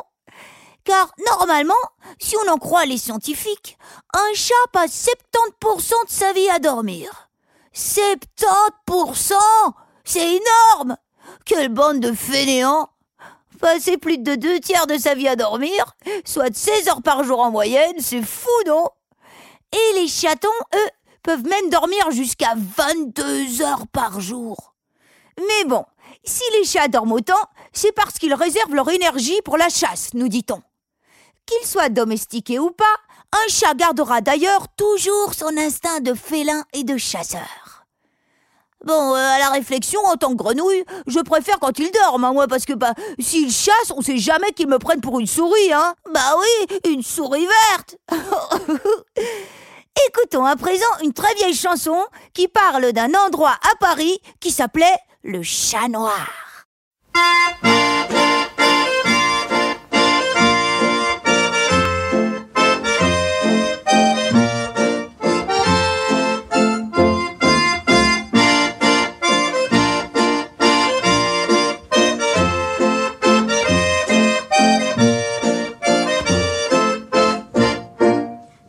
Car 0.86 1.12
normalement, 1.38 1.74
si 2.20 2.38
on 2.38 2.50
en 2.50 2.58
croit 2.58 2.86
les 2.86 2.98
scientifiques, 2.98 3.78
un 4.14 4.34
chat 4.34 4.54
passe 4.72 5.10
70% 5.62 6.06
de 6.06 6.10
sa 6.10 6.32
vie 6.32 6.50
à 6.52 6.60
dormir. 6.60 7.25
70% 7.76 9.34
C'est 10.06 10.40
énorme 10.40 10.98
Quelle 11.46 11.70
bande 11.70 12.00
de 12.00 12.14
fainéants 12.14 12.90
Passer 13.60 13.98
plus 13.98 14.18
de 14.18 14.36
deux 14.36 14.60
tiers 14.60 14.88
de 14.88 14.98
sa 14.98 15.16
vie 15.16 15.28
à 15.28 15.36
dormir, 15.36 15.96
soit 16.26 16.56
16 16.56 16.90
heures 16.90 17.02
par 17.02 17.24
jour 17.24 17.40
en 17.40 17.52
moyenne, 17.52 17.96
c'est 18.00 18.22
fou, 18.22 18.50
non? 18.68 18.88
Et 19.72 20.00
les 20.00 20.08
chatons, 20.08 20.50
eux, 20.74 20.90
peuvent 21.24 21.46
même 21.46 21.70
dormir 21.70 22.12
jusqu'à 22.12 22.54
22 22.56 23.62
heures 23.62 23.88
par 23.92 24.20
jour. 24.20 24.76
Mais 25.38 25.66
bon, 25.66 25.86
si 26.24 26.44
les 26.58 26.66
chats 26.66 26.90
dorment 26.90 27.14
autant, 27.14 27.34
c'est 27.74 27.94
parce 27.94 28.20
qu'ils 28.20 28.34
réservent 28.34 28.76
leur 28.76 28.90
énergie 28.90 29.42
pour 29.44 29.58
la 29.58 29.70
chasse, 29.70 30.14
nous 30.14 30.28
dit-on. 30.28 30.62
Qu'ils 31.46 31.68
soient 31.68 31.90
domestiqués 31.90 32.60
ou 32.60 32.72
pas, 32.72 32.84
un 33.32 33.48
chat 33.50 33.74
gardera 33.74 34.22
d'ailleurs 34.22 34.68
toujours 34.76 35.34
son 35.34 35.58
instinct 35.58 36.02
de 36.02 36.14
félin 36.14 36.64
et 36.74 36.84
de 36.84 36.98
chasseur. 36.98 37.65
Bon, 38.86 39.16
euh, 39.16 39.18
à 39.18 39.40
la 39.40 39.50
réflexion, 39.50 40.00
en 40.06 40.16
tant 40.16 40.30
que 40.30 40.36
grenouille, 40.36 40.86
je 41.08 41.20
préfère 41.20 41.60
quand 41.60 41.78
ils 41.80 41.90
dorment, 41.92 42.26
hein, 42.26 42.34
moi, 42.34 42.48
parce 42.48 42.66
que 42.66 42.74
bah, 42.74 42.94
s'ils 43.18 43.52
chassent, 43.52 43.92
on 43.96 44.02
sait 44.02 44.20
jamais 44.20 44.52
qu'ils 44.56 44.68
me 44.68 44.78
prennent 44.78 45.02
pour 45.02 45.20
une 45.20 45.26
souris, 45.26 45.74
hein. 45.74 45.96
Bah 46.14 46.36
oui, 46.40 46.92
une 46.92 47.02
souris 47.02 47.48
verte. 47.72 47.98
Écoutons 50.08 50.46
à 50.46 50.56
présent 50.56 50.86
une 51.04 51.14
très 51.14 51.34
vieille 51.34 51.56
chanson 51.56 51.98
qui 52.34 52.48
parle 52.48 52.92
d'un 52.92 53.12
endroit 53.26 53.58
à 53.72 53.76
Paris 53.80 54.20
qui 54.40 54.52
s'appelait 54.52 54.98
le 55.24 55.42
chat 55.42 55.88
noir. 55.88 56.28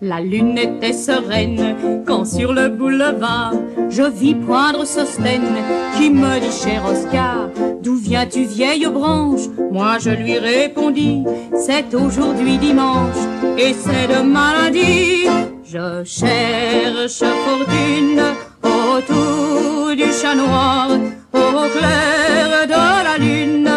La 0.09 0.21
lune 0.21 0.57
était 0.57 0.93
sereine 0.93 2.05
quand 2.07 2.25
sur 2.25 2.53
le 2.53 2.69
boulevard 2.69 3.55
je 3.91 4.05
vis 4.05 4.37
poindre 4.37 4.87
Sostène 4.87 5.57
qui 5.97 6.11
me 6.11 6.39
dit 6.39 6.57
cher 6.63 6.85
Oscar 6.89 7.49
d'où 7.83 7.97
viens-tu 7.97 8.45
vieille 8.45 8.87
branche? 8.87 9.49
Moi 9.73 9.99
je 9.99 10.11
lui 10.11 10.39
répondis 10.39 11.25
c'est 11.59 11.93
aujourd'hui 11.93 12.57
dimanche 12.59 13.17
et 13.59 13.75
c'est 13.75 14.07
de 14.07 14.23
maladie. 14.23 15.27
Je 15.65 16.05
cherche 16.05 17.25
fortune 17.45 18.23
autour 18.63 19.97
du 19.97 20.13
chat 20.13 20.37
noir 20.37 20.89
au 21.33 21.69
clair 21.77 22.67
de 22.69 23.05
la 23.09 23.19
lune 23.19 23.69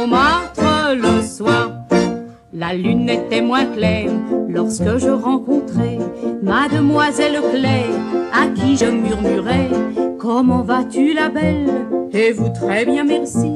Montmartre 0.00 0.94
le 0.94 1.20
soir. 1.22 1.72
La 2.54 2.72
lune 2.72 3.10
était 3.10 3.42
moins 3.42 3.66
claire 3.66 4.10
lorsque 4.48 4.96
je 4.96 5.10
rencontrai 5.10 5.98
mademoiselle 6.42 7.38
Claire 7.52 7.84
à 8.32 8.46
qui 8.48 8.78
je 8.78 8.86
murmurais 8.86 9.68
comment 10.18 10.62
vas-tu 10.62 11.12
la 11.12 11.28
belle? 11.28 11.70
Et 12.12 12.32
vous 12.32 12.48
très 12.48 12.86
bien 12.86 13.04
merci. 13.04 13.52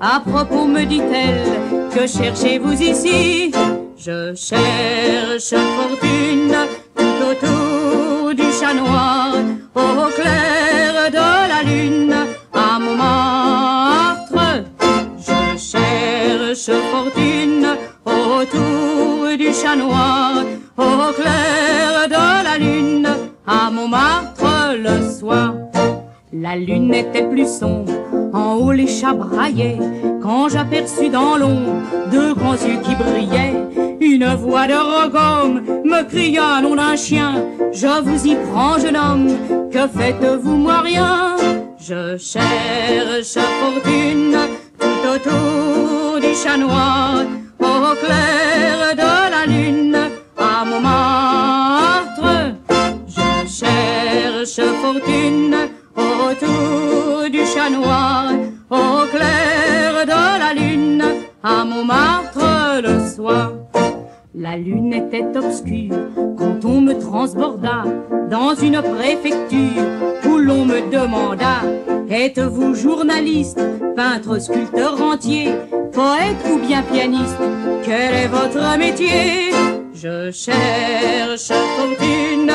À 0.00 0.20
propos 0.20 0.66
me 0.66 0.84
dit-elle 0.84 1.46
que 1.94 2.08
cherchez-vous 2.08 2.82
ici? 2.82 3.52
Je 3.96 4.34
cherche 4.34 5.54
fortune 5.76 6.56
tout 6.96 7.18
autour 7.30 8.34
du 8.34 8.50
chat 8.52 8.74
noir 8.74 9.36
au 9.76 10.10
clair 10.20 11.10
de 11.10 11.48
la 11.52 11.62
lune 11.62 12.14
chat 19.54 19.76
noir 19.76 20.44
au 20.76 21.12
clair 21.12 22.08
de 22.08 22.44
la 22.44 22.58
lune 22.58 23.08
à 23.46 23.70
Montmartre 23.70 24.74
le 24.76 25.08
soir. 25.08 25.54
La 26.32 26.56
lune 26.56 26.92
était 26.92 27.28
plus 27.28 27.46
sombre 27.46 27.92
en 28.32 28.54
haut 28.56 28.72
les 28.72 28.88
chats 28.88 29.14
braillaient 29.14 29.78
quand 30.20 30.48
j'aperçus 30.48 31.08
dans 31.08 31.36
l'ombre 31.36 31.82
deux 32.10 32.34
grands 32.34 32.54
yeux 32.54 32.80
qui 32.82 32.94
brillaient. 32.96 33.54
Une 34.00 34.34
voix 34.34 34.66
de 34.66 34.74
rogome 34.74 35.62
me 35.84 36.02
cria 36.02 36.60
nom 36.60 36.74
d'un 36.74 36.96
chien 36.96 37.34
je 37.72 38.00
vous 38.02 38.26
y 38.26 38.36
prends 38.36 38.78
jeune 38.78 38.96
homme 38.96 39.28
que 39.72 39.86
faites-vous 39.86 40.56
moi 40.56 40.80
rien? 40.80 41.36
Je 41.78 42.16
cherche 42.16 43.38
fortune 43.60 44.36
tout 44.78 45.08
autour 45.14 46.20
du 46.20 46.34
chat 46.34 46.56
noir 46.56 47.24
au 47.64 47.94
clair 48.04 48.94
de 49.02 49.12
la 49.34 49.42
lune 49.46 49.98
à 50.36 50.64
Montmartre 50.64 52.28
je 53.16 53.30
cherche 53.58 54.60
fortune 54.82 55.56
autour 55.96 57.30
du 57.30 57.42
chat 57.52 57.70
noir 57.70 58.32
au 58.70 59.06
clair 59.14 59.90
de 60.12 60.22
la 60.42 60.50
lune 60.60 61.04
à 61.42 61.64
Montmartre 61.64 62.82
le 62.86 62.94
soir 63.14 63.52
la 64.34 64.56
lune 64.56 64.92
était 64.92 65.36
obscure 65.36 65.94
quand 66.36 66.64
on 66.64 66.80
me 66.80 66.94
transborda 66.98 67.84
dans 68.28 68.54
une 68.54 68.82
préfecture 68.82 69.82
où 70.26 70.38
l'on 70.38 70.64
me 70.64 70.90
demanda 70.90 71.62
êtes-vous 72.10 72.74
journaliste 72.74 73.60
peintre 73.94 74.40
sculpteur 74.40 75.00
entier 75.00 75.52
poète 75.92 76.36
ou 76.52 76.58
bien 76.66 76.82
pianiste? 76.82 77.38
Quel 77.84 78.14
est 78.14 78.26
votre 78.26 78.76
métier? 78.76 79.52
Je 79.94 80.32
cherche 80.32 81.52
fortune 81.52 82.50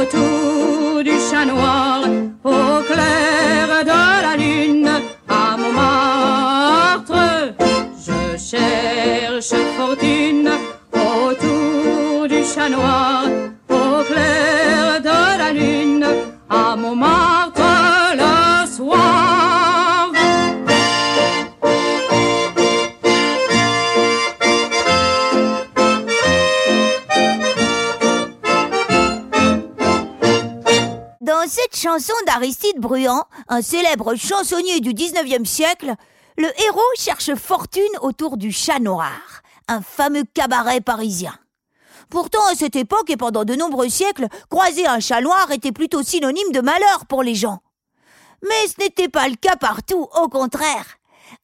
autour 0.00 1.02
du 1.02 1.12
chat 1.30 1.44
noir 1.44 2.02
au 2.44 2.82
clair 2.82 3.84
de 3.84 4.22
la 4.22 4.36
lune 4.38 4.88
à 5.28 5.56
Montmartre. 5.58 7.54
Je 7.98 8.38
cherche 8.38 9.03
au 12.72 14.04
clair 14.04 15.00
de 15.02 15.38
la 15.38 15.52
lune 15.52 16.06
à 16.48 16.76
Montmartre 16.76 17.60
le 18.14 18.66
soir 18.66 20.10
Dans 31.20 31.46
cette 31.46 31.76
chanson 31.76 32.14
d'Aristide 32.26 32.78
Bruand, 32.78 33.24
un 33.48 33.60
célèbre 33.60 34.14
chansonnier 34.14 34.80
du 34.80 34.94
19e 34.94 35.44
siècle, 35.44 35.94
le 36.38 36.48
héros 36.62 36.80
cherche 36.98 37.34
fortune 37.34 37.82
autour 38.00 38.38
du 38.38 38.52
chat 38.52 38.78
noir, 38.78 39.42
un 39.68 39.82
fameux 39.82 40.24
cabaret 40.32 40.80
parisien. 40.80 41.34
Pourtant, 42.10 42.44
à 42.50 42.54
cette 42.54 42.76
époque 42.76 43.10
et 43.10 43.16
pendant 43.16 43.44
de 43.44 43.54
nombreux 43.54 43.88
siècles, 43.88 44.28
croiser 44.50 44.86
un 44.86 45.00
chat 45.00 45.20
noir 45.20 45.50
était 45.52 45.72
plutôt 45.72 46.02
synonyme 46.02 46.52
de 46.52 46.60
malheur 46.60 47.06
pour 47.08 47.22
les 47.22 47.34
gens. 47.34 47.60
Mais 48.42 48.68
ce 48.68 48.82
n'était 48.82 49.08
pas 49.08 49.28
le 49.28 49.36
cas 49.36 49.56
partout, 49.56 50.08
au 50.22 50.28
contraire. 50.28 50.98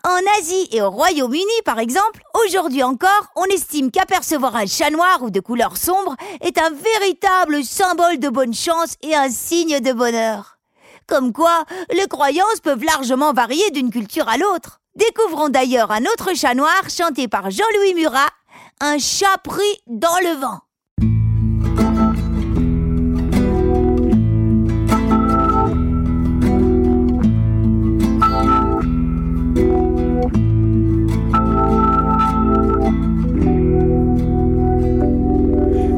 En 0.05 0.39
Asie 0.39 0.69
et 0.73 0.83
au 0.83 0.91
Royaume-Uni, 0.91 1.63
par 1.65 1.79
exemple, 1.79 2.23
aujourd'hui 2.45 2.83
encore, 2.83 3.33
on 3.37 3.45
estime 3.47 3.91
qu'apercevoir 3.91 4.57
un 4.57 4.67
chat 4.67 4.91
noir 4.91 5.23
ou 5.23 5.31
de 5.31 5.41
couleur 5.41 5.77
sombre 5.77 6.17
est 6.41 6.59
un 6.59 6.71
véritable 6.71 7.65
symbole 7.65 8.19
de 8.19 8.29
bonne 8.29 8.55
chance 8.55 8.97
et 9.03 9.15
un 9.15 9.31
signe 9.31 9.81
de 9.81 9.93
bonheur. 9.93 10.59
Comme 11.07 11.33
quoi, 11.33 11.65
les 11.93 12.07
croyances 12.07 12.61
peuvent 12.63 12.85
largement 12.85 13.33
varier 13.33 13.71
d'une 13.73 13.91
culture 13.91 14.29
à 14.29 14.37
l'autre. 14.37 14.81
Découvrons 14.95 15.49
d'ailleurs 15.49 15.91
un 15.91 16.03
autre 16.03 16.35
chat 16.35 16.55
noir 16.55 16.83
chanté 16.89 17.29
par 17.29 17.51
Jean-Louis 17.51 17.95
Murat, 17.95 18.29
un 18.83 18.99
chat 18.99 19.37
pris 19.45 19.61
dans 19.87 20.09
le 20.22 20.41
vent. 20.41 20.61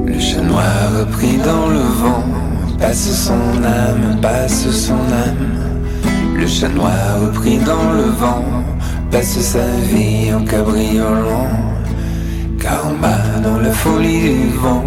Le 0.05 0.19
chat 0.19 0.43
noir 0.43 1.07
pris 1.13 1.37
dans 1.37 1.69
le 1.69 1.79
vent 1.79 2.25
passe 2.81 3.27
son 3.27 3.63
âme, 3.63 4.21
passe 4.21 4.69
son 4.71 4.95
âme. 4.95 5.37
Le 6.37 6.47
chat 6.49 6.69
noir 6.69 7.31
pris 7.33 7.59
dans 7.59 7.93
le 7.93 8.11
vent 8.11 8.45
passe 9.13 9.39
sa 9.39 9.65
vie 9.89 10.35
en 10.35 10.45
cabriolant. 10.45 11.73
Bas 12.63 13.41
dans 13.43 13.59
la 13.59 13.73
folie 13.73 14.21
du 14.21 14.51
vent, 14.57 14.85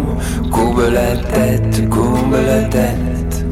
courbe 0.50 0.84
la 0.90 1.14
tête, 1.16 1.88
courbe 1.90 2.36
la 2.46 2.62
tête. 2.68 3.44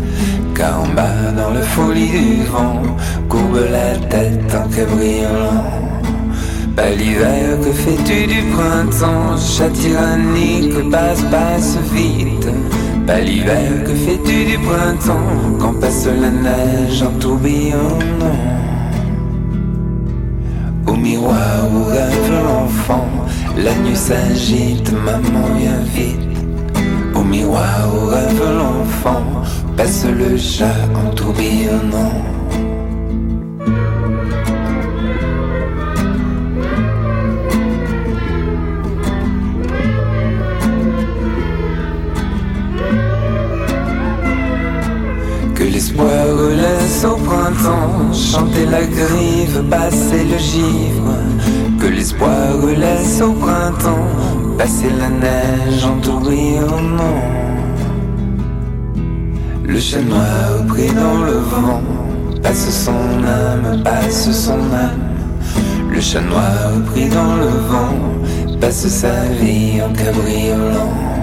Bas 0.97 1.31
dans 1.37 1.51
la 1.51 1.61
folie 1.61 2.09
du 2.09 2.45
vent, 2.45 2.81
courbe 3.29 3.61
la 3.70 3.99
tête 4.09 4.55
en 4.55 4.66
cabriolant. 4.68 5.64
Pas 6.75 6.91
l'hiver, 6.91 7.59
que 7.62 7.72
fais-tu 7.72 8.27
du 8.27 8.43
printemps? 8.55 9.37
Chat 9.37 9.68
tyrannique, 9.70 10.91
passe, 10.91 11.22
passe 11.31 11.77
vite. 11.93 12.49
Pas 13.07 13.20
l'hiver, 13.20 13.85
que 13.85 13.93
fais-tu 13.93 14.45
du 14.47 14.59
printemps? 14.59 15.59
Quand 15.61 15.79
passe 15.79 16.07
la 16.07 16.31
neige 16.31 17.03
en 17.03 17.12
tourbillonnant 17.18 18.41
Au 20.87 20.95
miroir 20.95 21.68
où 21.75 21.85
rêve 21.85 22.33
l'enfant 22.43 23.07
La 23.57 23.72
nuit 23.76 23.96
s'agite, 23.96 24.90
maman 24.92 25.55
viens 25.57 25.84
vite 25.94 26.18
Au 27.14 27.22
miroir 27.22 27.88
où 27.94 28.07
rêve 28.07 28.42
l'enfant 28.59 29.22
Passe 29.76 30.07
le 30.07 30.36
chat 30.36 30.74
en 30.94 31.11
tourbillonnant 31.14 32.22
Que 45.55 45.62
l'espoir 45.62 46.26
laisse 46.57 47.05
au 47.05 47.16
printemps 47.16 48.12
chanter 48.12 48.66
la 48.66 48.82
grive, 48.82 49.62
passer 49.70 50.24
le 50.24 50.38
givre. 50.38 51.53
Que 51.85 51.91
l'espoir 51.91 52.57
laisse 52.78 53.20
au 53.20 53.32
printemps 53.32 54.09
passer 54.57 54.89
la 54.99 55.11
neige 55.11 55.85
en 55.85 56.01
tourbillonnant. 56.01 57.20
Le 59.66 59.78
chat 59.78 60.01
noir 60.01 60.64
pris 60.66 60.89
dans 60.95 61.18
le 61.18 61.32
vent 61.32 61.82
passe 62.43 62.70
son 62.70 63.22
âme, 63.22 63.82
passe 63.82 64.30
son 64.32 64.61
âme. 64.72 65.11
Le 65.91 66.01
chat 66.01 66.22
noir 66.22 66.72
pris 66.87 67.11
dans 67.11 67.37
le 67.37 67.51
vent 67.68 68.59
passe 68.62 68.89
sa 68.89 69.26
vie 69.43 69.82
en 69.82 69.93
cabriolant. 69.93 71.13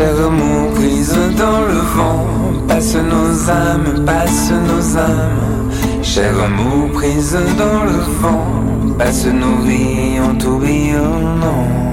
Cher 0.00 0.18
amour 0.28 0.72
prise 0.76 1.14
dans 1.36 1.60
le 1.60 1.78
vent, 1.94 2.26
passe 2.66 2.94
nos 2.94 3.50
âmes, 3.50 4.02
passe 4.06 4.50
nos 4.50 4.96
âmes. 4.96 5.70
Cher 6.02 6.32
amour 6.42 6.90
prise 6.92 7.36
dans 7.58 7.84
le 7.84 7.98
vent, 8.22 8.94
passe 8.96 9.26
nos 9.26 9.58
vies 9.62 10.18
en 10.18 10.34
tourbillonnant. 10.38 11.89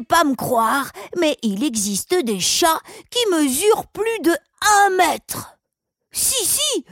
Pas 0.00 0.24
me 0.24 0.34
croire, 0.34 0.90
mais 1.18 1.36
il 1.42 1.64
existe 1.64 2.14
des 2.14 2.40
chats 2.40 2.80
qui 3.10 3.18
mesurent 3.30 3.86
plus 3.88 4.18
de 4.22 4.32
un 4.86 4.90
mètre. 4.90 5.54
Si, 6.12 6.46
si 6.46 6.84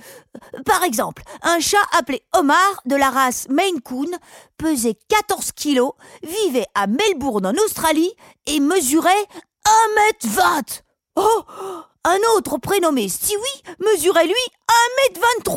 Par 0.67 0.83
exemple, 0.83 1.23
un 1.43 1.61
chat 1.61 1.85
appelé 1.97 2.23
Omar 2.35 2.83
de 2.87 2.97
la 2.97 3.11
race 3.11 3.47
Maine 3.49 3.81
Coon 3.81 4.11
pesait 4.59 4.99
14 5.09 5.53
kilos, 5.53 5.93
vivait 6.23 6.67
à 6.75 6.89
Melbourne 6.89 7.47
en 7.47 7.55
Australie 7.65 8.13
et 8.47 8.59
mesurait 8.59 9.27
1 9.65 9.71
mètre 9.95 10.27
20 10.27 10.83
Oh 11.17 11.45
Un 12.05 12.19
autre 12.37 12.59
prénommé 12.59 13.09
Stewie 13.09 13.63
mesurait 13.79 14.27
lui 14.27 14.35
1 14.69 14.73
mètre 15.09 15.21
23 15.39 15.57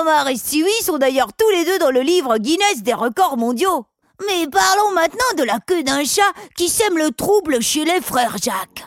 Omar 0.00 0.28
et 0.28 0.36
Stewie 0.36 0.70
sont 0.82 0.98
d'ailleurs 0.98 1.32
tous 1.32 1.50
les 1.50 1.64
deux 1.64 1.78
dans 1.78 1.90
le 1.90 2.00
livre 2.00 2.38
Guinness 2.38 2.82
des 2.82 2.94
records 2.94 3.36
mondiaux. 3.36 3.84
Mais 4.26 4.46
parlons 4.46 4.92
maintenant 4.94 5.18
de 5.36 5.42
la 5.44 5.58
queue 5.60 5.82
d'un 5.82 6.04
chat 6.04 6.32
qui 6.56 6.68
sème 6.68 6.98
le 6.98 7.10
trouble 7.10 7.60
chez 7.60 7.84
les 7.84 8.00
frères 8.00 8.36
Jacques. 8.38 8.86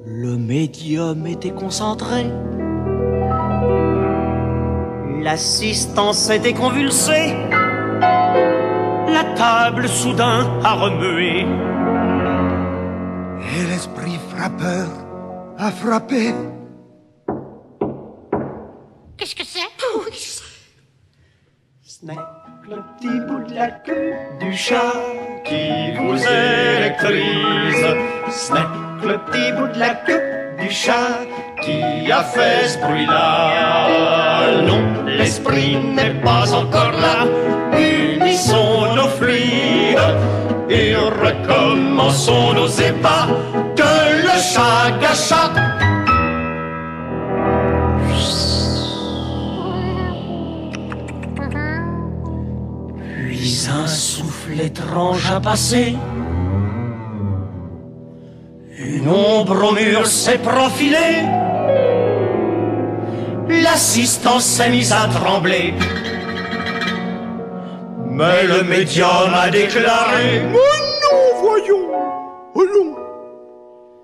Le 0.06 0.38
médium 0.38 1.28
était 1.28 1.52
concentré. 1.52 2.26
L'assistance 5.22 6.30
était 6.30 6.54
convulsée. 6.54 7.36
La 8.02 9.24
table 9.36 9.88
soudain 9.88 10.48
a 10.64 10.74
remué. 10.74 11.46
Et 13.40 13.64
l'esprit 13.70 14.20
frappeur 14.30 14.88
a 15.58 15.72
frappé. 15.72 16.34
Que 22.00 22.12
le 22.70 22.84
petit 23.00 23.20
bout 23.28 23.50
de 23.50 23.56
la 23.56 23.72
queue 23.72 24.14
du 24.40 24.56
chat 24.56 24.94
qui 25.44 25.94
vous 25.98 26.16
électrise. 26.16 27.86
Que 29.02 29.08
le 29.08 29.18
petit 29.26 29.52
bout 29.54 29.74
de 29.74 29.80
la 29.80 29.96
queue 30.06 30.22
du 30.60 30.70
chat 30.70 31.26
qui 31.64 32.12
a 32.12 32.22
fait 32.22 32.68
ce 32.68 32.78
bruit-là. 32.86 34.62
Non, 34.68 35.06
l'esprit 35.08 35.78
n'est 35.78 36.22
pas 36.22 36.54
encore 36.54 36.92
là. 36.92 37.26
Unissons 37.76 38.94
nos 38.94 39.10
fluides 39.18 39.98
et 40.70 40.96
recommençons 40.96 42.54
nos 42.54 42.68
ébats. 42.68 43.28
Que 43.76 44.22
le 44.22 44.40
chat 44.40 44.92
gâcha 45.02 45.50
l'étrange 54.58 55.32
a 55.32 55.40
passé. 55.40 55.96
Une 58.80 59.08
ombre 59.08 59.70
au 59.70 59.74
mur 59.74 60.06
s'est 60.08 60.40
profilée. 60.40 61.24
L'assistance 63.50 64.46
s'est 64.46 64.70
mise 64.70 64.92
à 64.92 65.08
trembler. 65.08 65.74
Mais 68.06 68.44
le 68.44 68.64
médium 68.64 69.32
a 69.34 69.50
déclaré 69.50 70.42
Oh 70.54 70.76
non, 71.04 71.20
voyons 71.42 71.88
Oh 72.56 72.66
non 72.76 72.96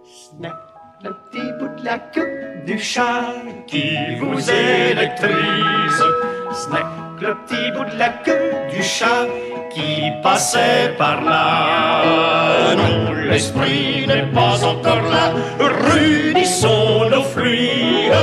Snap, 0.05 0.59
le 1.03 1.11
petit 1.31 1.51
bout 1.59 1.81
de 1.81 1.85
la 1.85 1.97
queue 1.97 2.63
du 2.65 2.77
chat 2.77 3.25
qui 3.65 3.89
vous 4.19 4.39
électrise. 4.49 6.03
Snack, 6.51 6.85
le 7.21 7.35
petit 7.45 7.71
bout 7.75 7.91
de 7.91 7.97
la 7.97 8.09
queue 8.09 8.51
du 8.71 8.83
chat 8.83 9.27
qui 9.73 10.11
passait 10.21 10.93
par 10.97 11.21
là. 11.21 12.75
Non, 12.75 13.13
l'esprit 13.13 14.05
n'est 14.07 14.31
pas 14.33 14.63
encore 14.63 15.03
là. 15.15 15.33
Rudissons 15.59 17.09
nos 17.09 17.23
fluides 17.23 18.13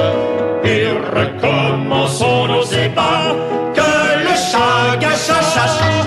et 0.65 0.87
recommençons 1.17 2.47
nos 2.47 2.63
ébats. 2.63 3.35
Que 3.75 3.91
le 4.27 4.35
chat 4.49 4.97
gâche, 5.01 5.27
chat, 5.27 5.43
chat, 5.53 5.69
chat. 5.77 6.01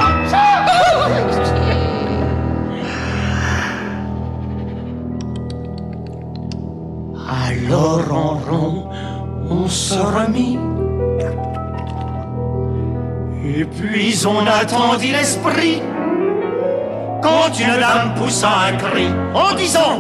Alors 7.46 8.12
en 8.12 8.38
rond, 8.50 8.90
on 9.50 9.68
se 9.68 9.96
remit. 9.96 10.58
Et 13.46 13.66
puis 13.66 14.26
on 14.26 14.46
attendit 14.48 15.12
l'esprit. 15.12 15.82
Quand 17.22 17.50
une 17.60 17.80
dame 17.80 18.16
poussa 18.16 18.50
un 18.68 18.78
cri 18.78 19.08
en 19.34 19.54
disant 19.56 20.00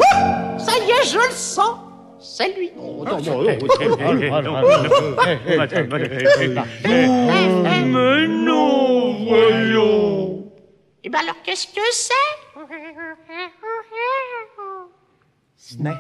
Ça 0.58 0.72
y 0.78 0.91
est, 0.91 1.06
je 1.12 1.18
le 1.18 1.32
sens 1.32 1.78
C'est 2.20 2.56
lui 2.58 2.72
Mais 6.86 8.28
non, 8.28 9.26
voyons. 9.26 10.44
Et 11.04 11.10
ben 11.10 11.20
alors, 11.20 11.36
qu'est-ce 11.44 11.68
que 11.68 11.82
c'est 11.91 12.14
Snack, 15.58 15.98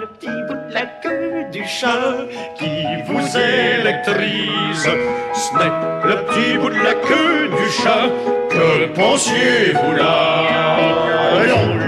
le 0.00 0.06
petit 0.06 0.26
bout 0.26 0.68
de 0.68 0.74
la 0.74 0.86
queue 1.02 1.44
du 1.52 1.64
chat 1.64 2.26
qui 2.58 2.84
vous 3.06 3.26
électrise. 3.36 4.88
Snack, 5.32 5.72
le 6.04 6.16
petit 6.26 6.58
bout 6.58 6.70
de 6.70 6.82
la 6.82 6.94
queue 6.94 7.48
du 7.48 7.70
chat, 7.70 8.08
que 8.50 8.86
pensiez-vous 8.94 9.92
là? 9.92 10.14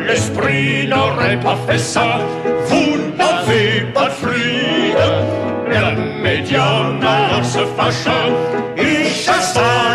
L'esprit 0.07 0.87
n'aurait 0.87 1.41
pas 1.41 1.57
fait 1.67 1.79
ça. 1.79 2.21
Vous 2.67 2.97
n'avez 3.19 3.81
pas 3.93 4.07
de 4.07 4.11
fluide. 4.11 4.97
Le 5.69 6.23
médium 6.23 7.01
alors 7.03 7.45
se 7.45 7.65
fâcha 7.77 8.21
et 8.77 9.05
chassa 9.05 9.86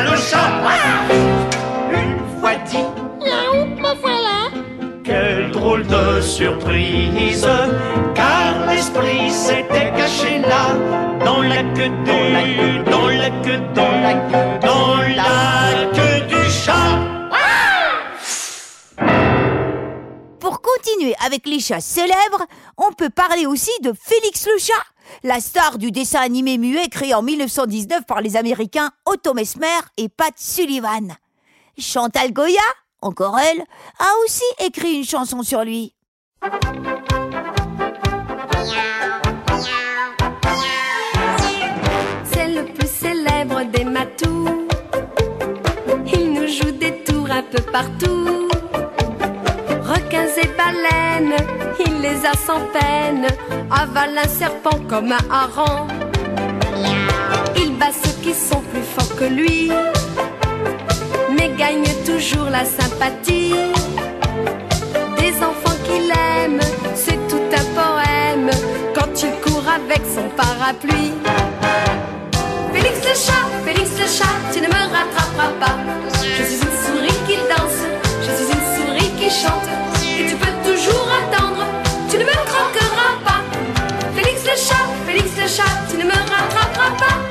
de 6.21 6.25
surprise 6.25 7.47
Car 8.13 8.67
l'esprit 8.67 9.31
s'était 9.31 9.91
caché 9.95 10.39
là 10.39 10.75
Dans 11.25 11.41
la 11.41 11.63
queue 11.75 11.89
du 11.89 12.89
Dans 12.89 13.07
la 13.07 13.29
queue 13.43 13.61
dans 13.73 13.91
la 14.05 14.13
queue 14.13 14.67
Dans 14.67 14.97
la 14.97 15.89
queue 15.95 16.21
du 16.27 16.51
chat 16.51 16.99
Pour 20.39 20.61
continuer 20.61 21.15
avec 21.25 21.47
les 21.47 21.59
chats 21.59 21.81
célèbres, 21.81 22.45
on 22.77 22.91
peut 22.93 23.09
parler 23.09 23.45
aussi 23.45 23.71
de 23.81 23.93
Félix 23.93 24.47
le 24.47 24.59
chat, 24.59 24.73
la 25.23 25.39
star 25.39 25.77
du 25.77 25.91
dessin 25.91 26.19
animé 26.19 26.57
muet 26.57 26.87
créé 26.89 27.13
en 27.13 27.21
1919 27.21 28.05
par 28.05 28.21
les 28.21 28.35
Américains 28.35 28.91
Otto 29.05 29.33
Mesmer 29.33 29.81
et 29.97 30.09
Pat 30.09 30.33
Sullivan. 30.35 31.15
Chantal 31.77 32.33
Goya, 32.33 32.59
encore 33.01 33.39
elle, 33.39 33.61
a 33.99 34.11
aussi 34.25 34.43
écrit 34.65 34.95
une 34.95 35.05
chanson 35.05 35.43
sur 35.43 35.63
lui. 35.63 35.93
C'est 36.43 36.49
le 42.47 42.63
plus 42.73 42.87
célèbre 42.87 43.61
des 43.71 43.83
matous. 43.83 44.65
Il 46.11 46.33
nous 46.33 46.47
joue 46.47 46.71
des 46.71 47.03
tours 47.03 47.29
un 47.29 47.43
peu 47.43 47.61
partout. 47.71 48.49
Requins 49.83 50.33
et 50.41 50.47
baleines, 50.57 51.35
il 51.85 52.01
les 52.01 52.25
a 52.25 52.33
sans 52.33 52.61
peine. 52.73 53.27
Avale 53.69 54.17
un 54.17 54.27
serpent 54.27 54.79
comme 54.89 55.11
un 55.11 55.23
hareng. 55.29 55.89
Il 57.55 57.77
bat 57.77 57.91
ceux 57.91 58.19
qui 58.23 58.33
sont 58.33 58.61
plus 58.61 58.81
forts 58.81 59.15
que 59.15 59.25
lui. 59.25 59.71
Mais 61.37 61.51
gagne 61.55 61.85
toujours 62.03 62.49
la 62.49 62.65
sympathie. 62.65 63.53
Des 65.19 65.43
enfants 65.43 65.70
c'est 66.95 67.19
tout 67.27 67.47
un 67.51 67.65
poème. 67.79 68.49
Quand 68.95 69.11
il 69.23 69.31
court 69.41 69.63
avec 69.67 70.01
son 70.15 70.27
parapluie. 70.35 71.13
Félix 72.73 72.97
le 73.07 73.15
chat, 73.15 73.45
Félix 73.65 73.89
le 73.99 74.07
chat, 74.07 74.35
tu 74.53 74.61
ne 74.61 74.67
me 74.67 74.81
rattraperas 74.95 75.51
pas. 75.59 75.77
Je 76.23 76.43
suis 76.43 76.55
une 76.55 76.75
souris 76.83 77.19
qui 77.27 77.37
danse, 77.49 77.81
je 78.21 78.31
suis 78.35 78.51
une 78.55 78.65
souris 78.75 79.11
qui 79.19 79.29
chante. 79.29 79.69
Et 80.19 80.27
tu 80.29 80.35
peux 80.35 80.55
toujours 80.69 81.07
attendre, 81.19 81.65
tu 82.09 82.17
ne 82.17 82.23
me 82.23 82.37
croqueras 82.49 83.13
pas. 83.25 83.41
Félix 84.15 84.43
le 84.43 84.55
chat, 84.55 84.85
Félix 85.05 85.29
le 85.37 85.47
chat, 85.47 85.73
tu 85.89 85.97
ne 85.97 86.05
me 86.05 86.11
rattraperas 86.11 86.95
pas. 86.97 87.30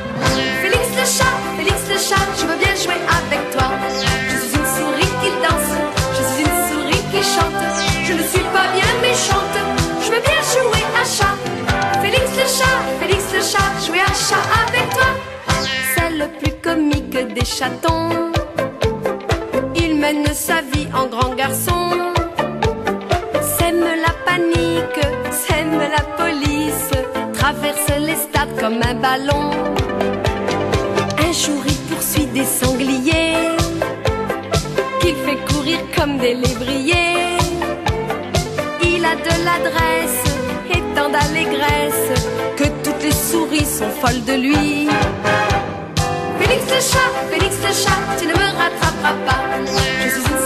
Chatons. 17.59 18.33
Il 19.75 19.97
mène 19.97 20.27
sa 20.33 20.61
vie 20.73 20.89
en 20.95 21.07
grand 21.07 21.35
garçon. 21.35 21.83
Sème 23.59 23.85
la 24.07 24.13
panique, 24.27 25.03
sème 25.47 25.79
la 25.97 26.03
police, 26.21 26.91
traverse 27.39 27.89
les 27.99 28.19
stades 28.27 28.55
comme 28.61 28.81
un 28.91 28.95
ballon. 28.95 29.51
Un 31.27 31.33
jour 31.33 31.63
il 31.67 31.79
poursuit 31.89 32.27
des 32.27 32.45
sangliers, 32.45 33.35
qu'il 35.01 35.17
fait 35.25 35.41
courir 35.53 35.79
comme 35.97 36.19
des 36.19 36.35
lévriers. 36.35 37.39
Il 38.83 39.05
a 39.05 39.15
de 39.29 39.35
l'adresse 39.47 40.25
et 40.75 40.83
tant 40.95 41.11
d'allégresse 41.15 42.09
que 42.57 42.65
toutes 42.85 43.03
les 43.03 43.19
souris 43.29 43.67
sont 43.79 43.93
folles 44.01 44.25
de 44.25 44.35
lui. 44.35 44.89
Le 46.71 46.77
chat, 46.77 47.11
Félix 47.31 47.57
le 47.67 47.73
chat, 47.73 47.99
tu 48.17 48.27
ne 48.27 48.33
me 48.33 48.47
rattraperas 48.57 49.17
pas. 49.27 49.41
Je 49.67 50.09
suis 50.09 50.21
une 50.21 50.40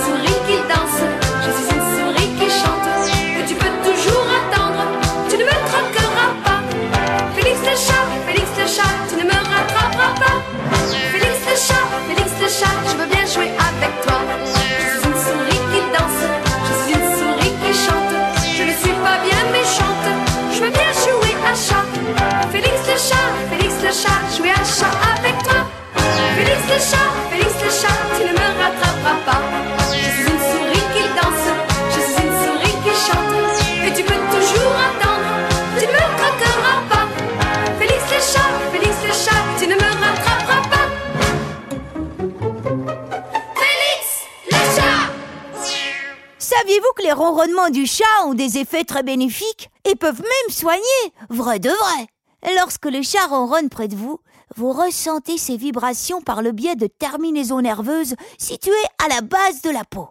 les 47.05 47.13
ronronnements 47.13 47.69
du 47.69 47.87
chat 47.87 48.25
ont 48.25 48.33
des 48.33 48.57
effets 48.57 48.85
très 48.85 49.03
bénéfiques 49.03 49.71
et 49.85 49.95
peuvent 49.95 50.23
même 50.23 50.51
soigner, 50.55 50.83
vrai 51.29 51.59
de 51.59 51.69
vrai 51.69 52.55
Lorsque 52.57 52.87
le 52.87 53.03
chat 53.03 53.27
ronronne 53.27 53.69
près 53.69 53.89
de 53.89 53.97
vous, 53.97 54.21
vous 54.57 54.73
ressentez 54.73 55.37
ces 55.37 55.59
vibrations 55.59 56.23
par 56.23 56.41
le 56.41 56.53
biais 56.53 56.77
de 56.77 56.87
terminaisons 56.87 57.61
nerveuses 57.61 58.15
situées 58.39 58.73
à 59.05 59.09
la 59.09 59.21
base 59.21 59.61
de 59.61 59.69
la 59.69 59.85
peau. 59.85 60.09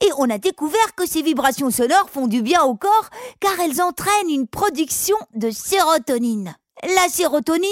Et 0.00 0.10
on 0.16 0.30
a 0.30 0.38
découvert 0.38 0.94
que 0.96 1.06
ces 1.06 1.22
vibrations 1.22 1.70
sonores 1.70 2.10
font 2.10 2.28
du 2.28 2.40
bien 2.40 2.62
au 2.62 2.76
corps 2.76 3.10
car 3.40 3.58
elles 3.58 3.82
entraînent 3.82 4.30
une 4.30 4.46
production 4.46 5.16
de 5.34 5.50
sérotonine. 5.50 6.54
La 6.84 7.08
sérotonine, 7.08 7.68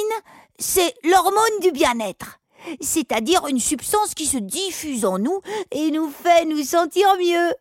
c'est 0.59 0.95
l'hormone 1.05 1.61
du 1.63 1.71
bien-être, 1.71 2.41
c'est-à-dire 2.81 3.47
une 3.47 3.61
substance 3.61 4.15
qui 4.15 4.27
se 4.27 4.39
diffuse 4.39 5.05
en 5.05 5.21
nous 5.21 5.41
et 5.71 5.93
nous 5.93 6.11
fait 6.11 6.45
nous 6.47 6.65
sentir 6.65 7.07
mieux. 7.17 7.53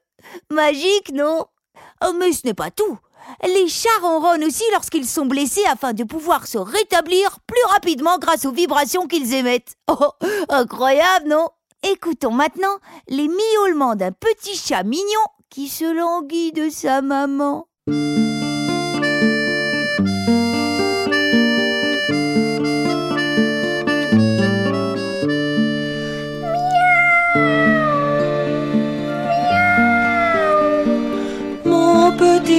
Magique, 0.51 1.11
non? 1.13 1.45
Oh, 2.05 2.13
mais 2.17 2.33
ce 2.33 2.45
n'est 2.45 2.53
pas 2.53 2.71
tout. 2.71 2.97
Les 3.43 3.67
chats 3.67 3.89
ronronnent 4.01 4.43
aussi 4.43 4.63
lorsqu'ils 4.71 5.07
sont 5.07 5.25
blessés 5.25 5.65
afin 5.71 5.93
de 5.93 6.03
pouvoir 6.03 6.47
se 6.47 6.57
rétablir 6.57 7.39
plus 7.47 7.71
rapidement 7.71 8.17
grâce 8.19 8.45
aux 8.45 8.51
vibrations 8.51 9.07
qu'ils 9.07 9.33
émettent. 9.33 9.75
Oh, 9.87 10.11
incroyable, 10.49 11.27
non? 11.27 11.47
Écoutons 11.83 12.31
maintenant 12.31 12.79
les 13.07 13.27
miaulements 13.27 13.95
d'un 13.95 14.11
petit 14.11 14.55
chat 14.55 14.83
mignon 14.83 15.25
qui 15.49 15.67
se 15.67 15.85
languit 15.85 16.51
de 16.51 16.69
sa 16.69 17.01
maman. 17.01 17.67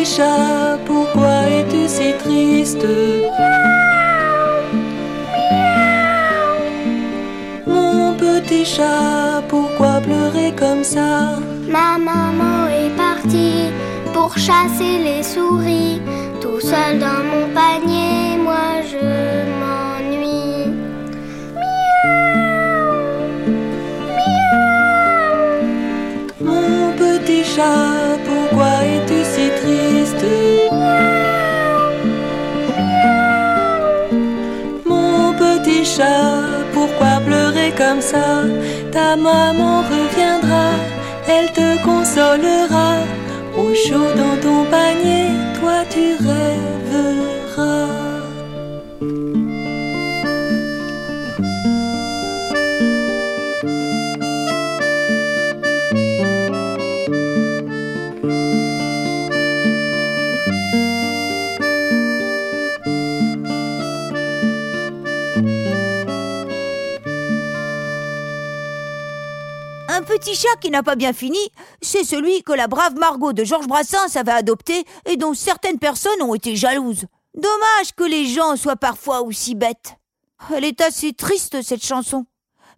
Petit 0.07 0.15
chat, 0.17 0.79
pourquoi 0.85 1.49
es-tu 1.49 1.89
si 1.89 2.13
triste? 2.23 2.87
Mon 7.67 8.15
petit 8.15 8.65
chat, 8.65 9.43
pourquoi 9.49 10.01
pleurer 10.01 10.53
comme 10.57 10.85
ça? 10.85 11.39
Ma 11.69 11.99
maman 11.99 12.69
est 12.69 12.95
partie 12.97 13.71
pour 14.13 14.37
chasser 14.37 14.99
les 15.05 15.23
souris. 15.23 16.01
Tout 16.41 16.61
seul 16.61 16.99
dans 16.99 17.25
mon 17.33 17.49
panier, 17.55 18.39
moi 18.43 18.83
je 18.91 19.07
m'ennuie. 19.61 20.71
Mon 26.41 26.93
petit 26.93 27.45
chat, 27.45 27.96
pourquoi 36.73 37.21
pleurer 37.25 37.73
comme 37.77 38.01
ça? 38.01 38.43
Ta 38.93 39.17
maman 39.17 39.83
reviendra, 39.83 40.71
elle 41.29 41.51
te 41.53 41.83
consolera. 41.83 42.97
Au 43.57 43.75
chaud 43.75 44.11
dans 44.15 44.37
ton 44.43 44.65
panier, 44.71 45.29
toi 45.59 45.85
tu 45.89 46.17
rêveras. 46.23 46.86
Petit 70.19 70.35
chat 70.35 70.57
qui 70.63 70.71
n'a 70.71 70.83
pas 70.83 70.97
bien 70.97 71.13
fini, 71.13 71.39
c'est 71.83 72.05
celui 72.05 72.43
que 72.43 72.53
la 72.53 72.69
brave 72.69 72.95
Margot 72.95 73.35
de 73.35 73.45
Georges 73.45 73.67
Brassens 73.67 74.17
avait 74.17 74.33
adopté 74.33 74.85
et 75.05 75.19
dont 75.19 75.35
certaines 75.35 75.79
personnes 75.79 76.23
ont 76.23 76.35
été 76.35 76.57
jalouses. 76.57 77.05
Dommage 77.35 77.93
que 77.95 78.05
les 78.05 78.25
gens 78.25 78.57
soient 78.57 78.77
parfois 78.77 79.21
aussi 79.21 79.55
bêtes. 79.55 79.97
Elle 80.55 80.65
est 80.65 80.81
assez 80.81 81.13
triste, 81.13 81.61
cette 81.61 81.85
chanson. 81.85 82.25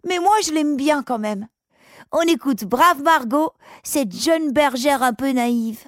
Mais 0.05 0.19
moi, 0.19 0.35
je 0.45 0.51
l'aime 0.51 0.75
bien 0.75 1.01
quand 1.01 1.19
même. 1.19 1.47
On 2.11 2.21
écoute 2.23 2.65
Brave 2.65 3.01
Margot, 3.03 3.51
cette 3.83 4.13
jeune 4.13 4.51
bergère 4.51 5.01
un 5.01 5.13
peu 5.13 5.31
naïve. 5.31 5.85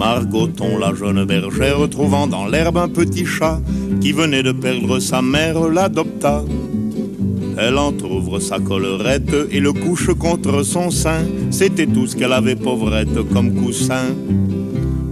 Margoton, 0.00 0.78
la 0.78 0.94
jeune 0.94 1.26
bergère, 1.26 1.86
trouvant 1.90 2.26
dans 2.26 2.46
l'herbe 2.46 2.78
un 2.78 2.88
petit 2.88 3.26
chat 3.26 3.60
qui 4.00 4.12
venait 4.12 4.42
de 4.42 4.50
perdre 4.50 4.98
sa 4.98 5.20
mère, 5.20 5.68
l'adopta. 5.68 6.42
Elle 7.58 7.76
entr'ouvre 7.76 8.38
sa 8.38 8.58
collerette 8.58 9.36
et 9.50 9.60
le 9.60 9.74
couche 9.74 10.10
contre 10.14 10.62
son 10.62 10.90
sein. 10.90 11.26
C'était 11.50 11.86
tout 11.86 12.06
ce 12.06 12.16
qu'elle 12.16 12.32
avait 12.32 12.56
pauvrette 12.56 13.28
comme 13.34 13.52
coussin. 13.52 14.06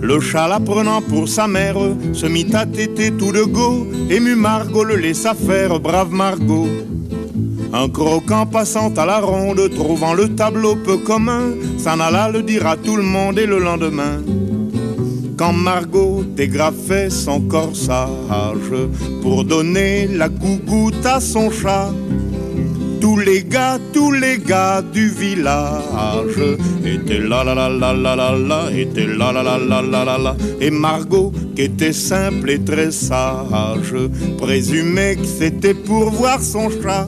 Le 0.00 0.20
chat 0.20 0.48
la 0.48 0.58
prenant 0.58 1.02
pour 1.02 1.28
sa 1.28 1.46
mère 1.46 1.76
se 2.14 2.24
mit 2.24 2.46
à 2.54 2.64
téter 2.64 3.10
tout 3.10 3.30
de 3.30 3.42
go. 3.42 3.86
Ému 4.08 4.36
Margot 4.36 4.84
le 4.84 4.96
laissa 4.96 5.34
faire, 5.34 5.78
brave 5.80 6.14
Margot. 6.14 6.66
Un 7.74 7.90
croquant 7.90 8.46
passant 8.46 8.94
à 8.96 9.04
la 9.04 9.20
ronde, 9.20 9.68
trouvant 9.74 10.14
le 10.14 10.34
tableau 10.34 10.76
peu 10.76 10.96
commun, 10.96 11.52
s'en 11.76 12.00
alla 12.00 12.30
le 12.30 12.42
dire 12.42 12.66
à 12.66 12.78
tout 12.78 12.96
le 12.96 13.02
monde 13.02 13.38
et 13.38 13.44
le 13.44 13.58
lendemain. 13.58 14.22
Quand 15.38 15.52
Margot 15.52 16.24
dégrafait 16.24 17.10
son 17.10 17.42
corsage 17.42 18.74
pour 19.22 19.44
donner 19.44 20.08
la 20.08 20.28
gougoute 20.28 21.06
à 21.06 21.20
son 21.20 21.48
chat, 21.48 21.92
tous 23.00 23.18
les 23.18 23.44
gars, 23.44 23.78
tous 23.92 24.10
les 24.10 24.38
gars 24.38 24.82
du 24.82 25.08
village 25.10 26.40
étaient 26.84 27.20
là 27.20 27.44
là 27.44 27.54
là 27.54 27.68
là 27.68 27.92
là 27.92 28.16
là 28.16 28.32
là, 28.36 28.70
étaient 28.76 29.06
là 29.06 29.30
là 29.30 29.44
là 29.44 29.58
là 29.58 29.80
là 29.80 30.04
là 30.04 30.18
là. 30.18 30.36
Et 30.60 30.72
Margot, 30.72 31.32
qui 31.54 31.62
était 31.62 31.92
simple 31.92 32.50
et 32.50 32.58
très 32.58 32.90
sage, 32.90 33.94
présumait 34.38 35.14
que 35.14 35.24
c'était 35.24 35.74
pour 35.74 36.10
voir 36.10 36.42
son 36.42 36.68
chat. 36.68 37.06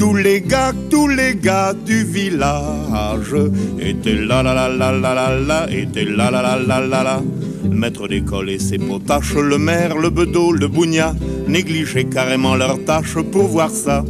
Tous 0.00 0.14
les 0.14 0.40
gars, 0.40 0.72
tous 0.88 1.08
les 1.08 1.34
gars 1.34 1.74
du 1.74 2.04
village 2.04 3.36
étaient 3.78 4.14
là 4.14 4.42
là 4.42 4.54
là 4.54 4.66
là 4.70 4.92
là 4.92 5.14
là 5.14 5.38
là, 5.38 5.66
étaient 5.70 6.06
là 6.06 6.30
là 6.30 6.40
là 6.40 6.56
là 6.56 6.80
là 6.80 7.02
là. 7.02 7.22
Maître 7.70 8.08
d'école 8.08 8.48
et 8.48 8.58
ses 8.58 8.78
potaches, 8.78 9.34
le 9.34 9.58
maire, 9.58 9.98
le 9.98 10.08
bedeau, 10.08 10.52
le 10.52 10.68
bougna, 10.68 11.14
négligeaient 11.48 12.04
carrément 12.04 12.54
leurs 12.54 12.82
tâches 12.86 13.18
pour 13.30 13.48
voir 13.48 13.68
ça. 13.68 14.02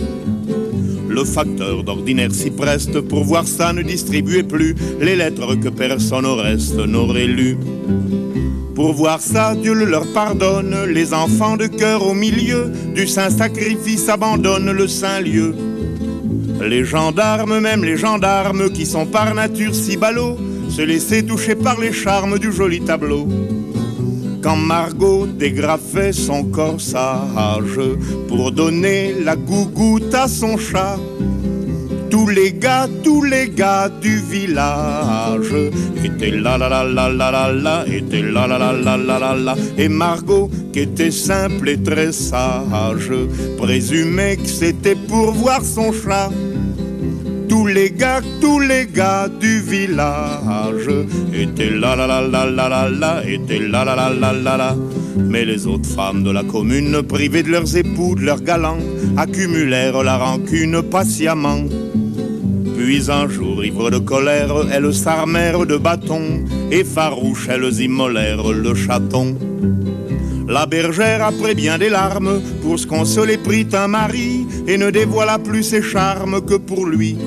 Le 1.08 1.24
facteur 1.24 1.82
d'ordinaire 1.82 2.30
s'y 2.30 2.52
preste 2.52 3.00
pour 3.00 3.24
voir 3.24 3.48
ça 3.48 3.72
ne 3.72 3.82
distribuait 3.82 4.44
plus 4.44 4.76
les 5.00 5.16
lettres 5.16 5.56
que 5.56 5.70
personne 5.70 6.24
au 6.24 6.36
reste 6.36 6.78
n'aurait 6.78 7.26
lues. 7.26 7.58
Pour 8.76 8.92
voir 8.92 9.20
ça, 9.20 9.56
Dieu 9.56 9.74
le 9.74 9.86
leur 9.86 10.06
pardonne, 10.12 10.84
les 10.86 11.12
enfants 11.14 11.56
de 11.56 11.66
cœur 11.66 12.06
au 12.06 12.14
milieu 12.14 12.70
du 12.94 13.08
saint 13.08 13.30
sacrifice 13.30 14.08
abandonnent 14.08 14.70
le 14.70 14.86
saint 14.86 15.20
lieu. 15.20 15.52
Les 16.60 16.84
gendarmes, 16.84 17.58
même 17.60 17.84
les 17.84 17.96
gendarmes 17.96 18.70
qui 18.70 18.84
sont 18.84 19.06
par 19.06 19.34
nature 19.34 19.74
si 19.74 19.96
ballots, 19.96 20.36
se 20.68 20.82
laissaient 20.82 21.22
toucher 21.22 21.54
par 21.54 21.80
les 21.80 21.92
charmes 21.92 22.38
du 22.38 22.52
joli 22.52 22.80
tableau. 22.80 23.26
Quand 24.42 24.56
Margot 24.56 25.26
dégrafait 25.26 26.12
son 26.12 26.44
corsage 26.44 27.80
pour 28.28 28.52
donner 28.52 29.14
la 29.22 29.36
gougoute 29.36 30.14
à 30.14 30.28
son 30.28 30.56
chat, 30.56 30.96
tous 32.10 32.28
les 32.28 32.52
gars, 32.52 32.88
tous 33.04 33.22
les 33.22 33.48
gars 33.48 33.88
du 33.88 34.18
village 34.18 35.54
étaient 36.04 36.30
là 36.30 36.58
là 36.58 36.68
là 36.68 36.84
là 36.84 37.08
là 37.08 37.30
là 37.30 37.52
là, 37.52 37.84
étaient 37.86 38.22
là 38.22 38.46
là 38.46 38.58
là 38.58 38.72
là 38.72 38.96
là 38.96 39.18
là 39.18 39.34
là. 39.34 39.54
Et 39.78 39.88
Margot, 39.88 40.50
qui 40.72 40.80
était 40.80 41.10
simple 41.10 41.68
et 41.68 41.82
très 41.82 42.12
sage, 42.12 43.12
présumait 43.58 44.36
que 44.36 44.46
c'était 44.46 44.96
pour 44.96 45.32
voir 45.32 45.64
son 45.64 45.92
chat. 45.92 46.30
Tous 47.60 47.66
les 47.66 47.90
gars, 47.90 48.22
tous 48.40 48.58
les 48.58 48.86
gars 48.86 49.28
du 49.28 49.60
village 49.60 50.88
étaient 51.34 51.68
là 51.68 51.94
là 51.94 52.06
là 52.06 52.22
là 52.22 52.46
là 52.46 52.68
là 52.70 52.88
là, 52.88 53.22
étaient 53.28 53.58
là 53.58 53.84
là 53.84 53.94
là 53.94 54.08
là 54.08 54.32
là 54.32 54.56
là. 54.56 54.76
Mais 55.18 55.44
les 55.44 55.66
autres 55.66 55.86
femmes 55.86 56.24
de 56.24 56.30
la 56.30 56.42
commune, 56.42 57.02
privées 57.02 57.42
de 57.42 57.50
leurs 57.50 57.76
époux, 57.76 58.14
de 58.14 58.22
leurs 58.22 58.40
galants, 58.40 58.78
accumulèrent 59.18 60.02
la 60.02 60.16
rancune 60.16 60.80
patiemment. 60.80 61.64
Puis 62.78 63.10
un 63.10 63.28
jour, 63.28 63.62
ivres 63.62 63.90
de 63.90 63.98
colère, 63.98 64.54
elles 64.72 64.94
s'armèrent 64.94 65.66
de 65.66 65.76
bâtons, 65.76 66.46
et 66.70 66.82
farouches, 66.82 67.50
elles 67.50 67.78
immolèrent 67.78 68.52
le 68.52 68.74
chaton. 68.74 69.36
La 70.48 70.64
bergère, 70.64 71.22
après 71.22 71.54
bien 71.54 71.76
des 71.76 71.90
larmes, 71.90 72.40
pour 72.62 72.78
se 72.78 72.86
consoler, 72.86 73.36
prit 73.36 73.68
un 73.74 73.86
mari, 73.86 74.46
et 74.66 74.78
ne 74.78 74.90
dévoila 74.90 75.38
plus 75.38 75.62
ses 75.62 75.82
charmes 75.82 76.40
que 76.40 76.54
pour 76.54 76.86
lui. 76.86 77.18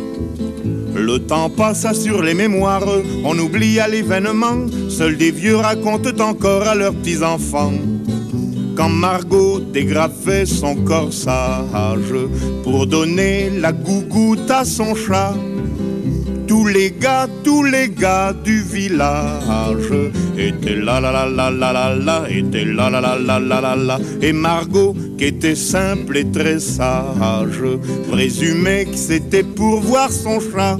Le 1.05 1.19
temps 1.19 1.49
passa 1.49 1.93
sur 1.93 2.21
les 2.21 2.33
mémoires, 2.33 2.87
on 3.25 3.37
oublia 3.37 3.89
l'événement. 3.89 4.67
Seuls 4.87 5.17
des 5.17 5.31
vieux 5.31 5.57
racontent 5.57 6.17
encore 6.23 6.65
à 6.65 6.75
leurs 6.75 6.93
petits-enfants. 6.93 7.73
Quand 8.77 8.87
Margot 8.87 9.59
dégrafait 9.59 10.45
son 10.45 10.75
corsage 10.75 12.15
pour 12.63 12.87
donner 12.87 13.49
la 13.49 13.73
gougoute 13.73 14.49
à 14.49 14.63
son 14.63 14.95
chat. 14.95 15.33
Tous 16.47 16.67
les 16.67 16.91
gars, 16.91 17.27
tous 17.43 17.63
les 17.63 17.89
gars 17.89 18.31
du 18.31 18.61
village 18.61 19.91
étaient 20.37 20.75
là 20.75 21.01
là 21.01 21.11
là 21.11 21.25
là 21.27 21.49
là 21.51 21.73
là 21.73 21.95
là, 21.95 22.23
étaient 22.29 22.65
là 22.65 22.89
là 22.89 23.01
là 23.01 23.17
là 23.17 23.39
là 23.39 23.61
là 23.61 23.75
là. 23.75 23.99
Et 24.21 24.31
Margot, 24.31 24.95
qui 25.17 25.25
était 25.25 25.55
simple 25.55 26.17
et 26.17 26.31
très 26.31 26.59
sage, 26.59 27.61
présumait 28.11 28.85
que 28.85 28.95
c'était 28.95 29.43
pour 29.43 29.81
voir 29.81 30.11
son 30.11 30.39
chat. 30.39 30.77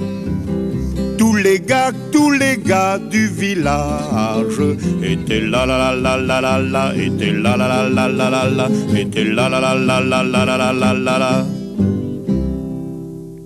Tous 1.18 1.36
les 1.36 1.60
gars, 1.60 1.92
tous 2.12 2.30
les 2.30 2.58
gars 2.58 2.98
du 2.98 3.28
village 3.28 4.60
étaient 5.02 5.40
là 5.40 5.64
là 5.66 5.94
là 5.94 5.94
là 5.94 6.16
là 6.18 6.40
là 6.40 6.58
là, 6.58 6.94
étaient 6.94 7.32
là 7.32 7.56
là 7.56 7.88
là 7.88 7.88
là 7.88 8.08
là 8.08 8.30
là 8.30 8.50
là, 8.50 8.68
étaient 8.96 9.24
là 9.24 9.48
là 9.48 9.60
là 9.60 9.74
là 9.74 10.00
là 10.00 10.22
là 10.22 10.44
là 10.44 10.72
là 10.72 10.92
là 10.92 11.18
là. 11.18 11.44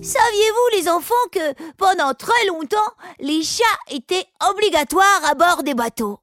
Saviez-vous, 0.01 0.77
les 0.77 0.89
enfants, 0.89 1.13
que 1.31 1.53
pendant 1.77 2.13
très 2.13 2.45
longtemps, 2.47 2.77
les 3.19 3.43
chats 3.43 3.63
étaient 3.91 4.25
obligatoires 4.49 5.21
à 5.29 5.35
bord 5.35 5.63
des 5.63 5.75
bateaux 5.75 6.19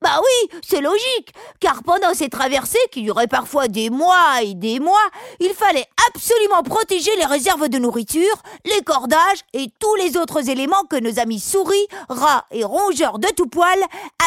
Bah 0.00 0.20
oui, 0.20 0.58
c'est 0.62 0.80
logique, 0.80 1.32
car 1.58 1.82
pendant 1.82 2.14
ces 2.14 2.28
traversées, 2.28 2.78
qui 2.92 3.02
duraient 3.02 3.26
parfois 3.26 3.66
des 3.66 3.90
mois 3.90 4.42
et 4.42 4.54
des 4.54 4.78
mois, 4.78 5.08
il 5.40 5.52
fallait 5.54 5.86
absolument 6.08 6.62
protéger 6.62 7.14
les 7.16 7.24
réserves 7.24 7.68
de 7.68 7.78
nourriture, 7.78 8.42
les 8.64 8.82
cordages 8.82 9.40
et 9.54 9.66
tous 9.80 9.94
les 9.96 10.16
autres 10.16 10.48
éléments 10.50 10.84
que 10.88 11.00
nos 11.00 11.18
amis 11.18 11.40
souris, 11.40 11.88
rats 12.08 12.46
et 12.52 12.62
rongeurs 12.62 13.18
de 13.18 13.28
tout 13.28 13.48
poil 13.48 13.78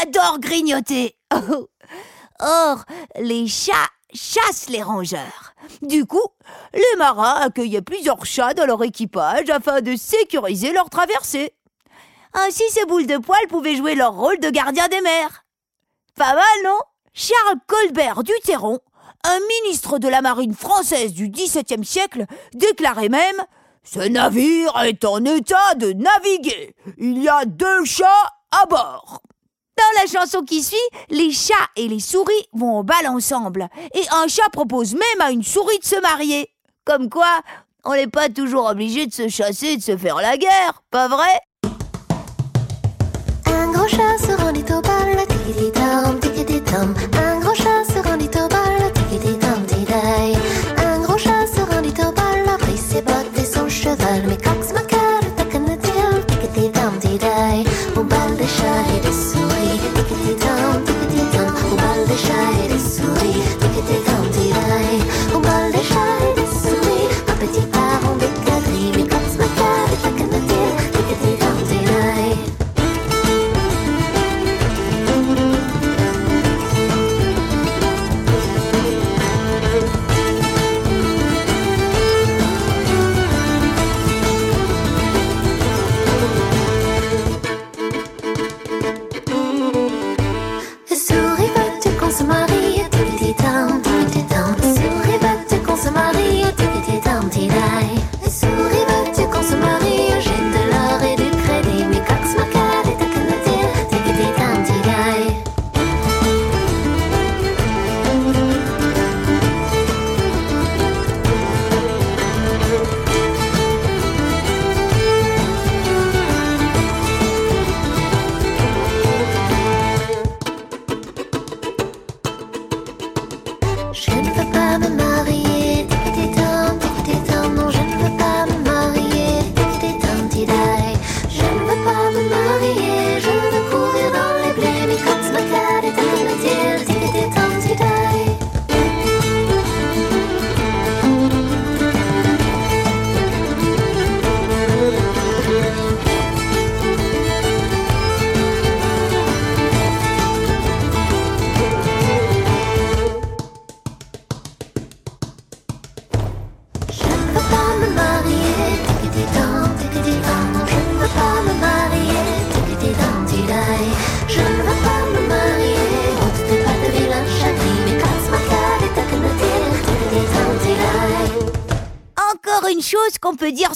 adorent 0.04 0.40
grignoter. 0.40 1.16
Or, 2.42 2.84
les 3.20 3.48
chats 3.48 3.90
chassent 4.14 4.70
les 4.70 4.84
rongeurs. 4.84 5.54
Du 5.82 6.06
coup, 6.06 6.28
les 6.74 6.98
marins 6.98 7.40
accueillaient 7.40 7.82
plusieurs 7.82 8.26
chats 8.26 8.54
dans 8.54 8.66
leur 8.66 8.84
équipage 8.84 9.50
afin 9.50 9.82
de 9.82 9.96
sécuriser 9.96 10.74
leur 10.74 10.90
traversée. 10.90 11.54
Ainsi, 12.34 12.64
ces 12.70 12.86
boules 12.86 13.08
de 13.08 13.18
poils 13.18 13.48
pouvaient 13.48 13.76
jouer 13.76 13.96
leur 13.96 14.14
rôle 14.14 14.40
de 14.40 14.50
gardien 14.50 14.88
des 14.88 15.02
mers. 15.02 15.46
Pas 16.22 16.36
mal, 16.36 16.64
non? 16.64 16.78
Charles 17.16 17.58
Colbert 17.66 18.22
du 18.22 18.34
Terron, 18.44 18.78
un 19.24 19.40
ministre 19.64 19.98
de 19.98 20.08
la 20.08 20.22
marine 20.22 20.54
française 20.54 21.14
du 21.14 21.30
XVIIe 21.30 21.84
siècle, 21.84 22.26
déclarait 22.54 23.10
même 23.10 23.42
Ce 23.84 24.02
navire 24.02 24.72
est 24.84 25.04
en 25.04 25.26
état 25.26 25.74
de 25.78 25.94
naviguer. 25.94 26.76
Il 27.00 27.24
y 27.24 27.28
a 27.28 27.46
deux 27.46 27.86
chats 27.86 28.06
à 28.52 28.68
bord. 28.68 29.24
Dans 29.76 30.00
la 30.00 30.06
chanson 30.06 30.44
qui 30.44 30.62
suit, 30.62 30.78
les 31.10 31.32
chats 31.32 31.56
et 31.76 31.88
les 31.88 32.00
souris 32.00 32.48
vont 32.54 32.78
au 32.78 32.84
bal 32.84 33.08
ensemble. 33.08 33.68
Et 33.96 34.04
un 34.12 34.28
chat 34.28 34.50
propose 34.52 34.94
même 34.94 35.22
à 35.22 35.32
une 35.32 35.42
souris 35.42 35.80
de 35.80 35.86
se 35.86 36.00
marier. 36.02 36.52
Comme 36.86 37.10
quoi, 37.10 37.42
on 37.84 37.94
n'est 37.94 38.06
pas 38.06 38.30
toujours 38.30 38.68
obligé 38.68 39.08
de 39.08 39.14
se 39.16 39.28
chasser 39.28 39.70
et 39.70 39.78
de 39.78 39.82
se 39.82 39.98
faire 39.98 40.18
la 40.18 40.38
guerre, 40.38 40.84
pas 40.92 41.08
vrai? 41.08 41.40
Un 43.48 43.72
gros 43.72 43.88
chat 43.88 44.20
se 44.20 44.40
rendit 44.40 44.72
au 44.72 44.82
bal, 44.82 45.31
Dum, 45.52 46.20
dum, 46.22 46.46
dum, 46.46 46.94
dum. 46.94 47.11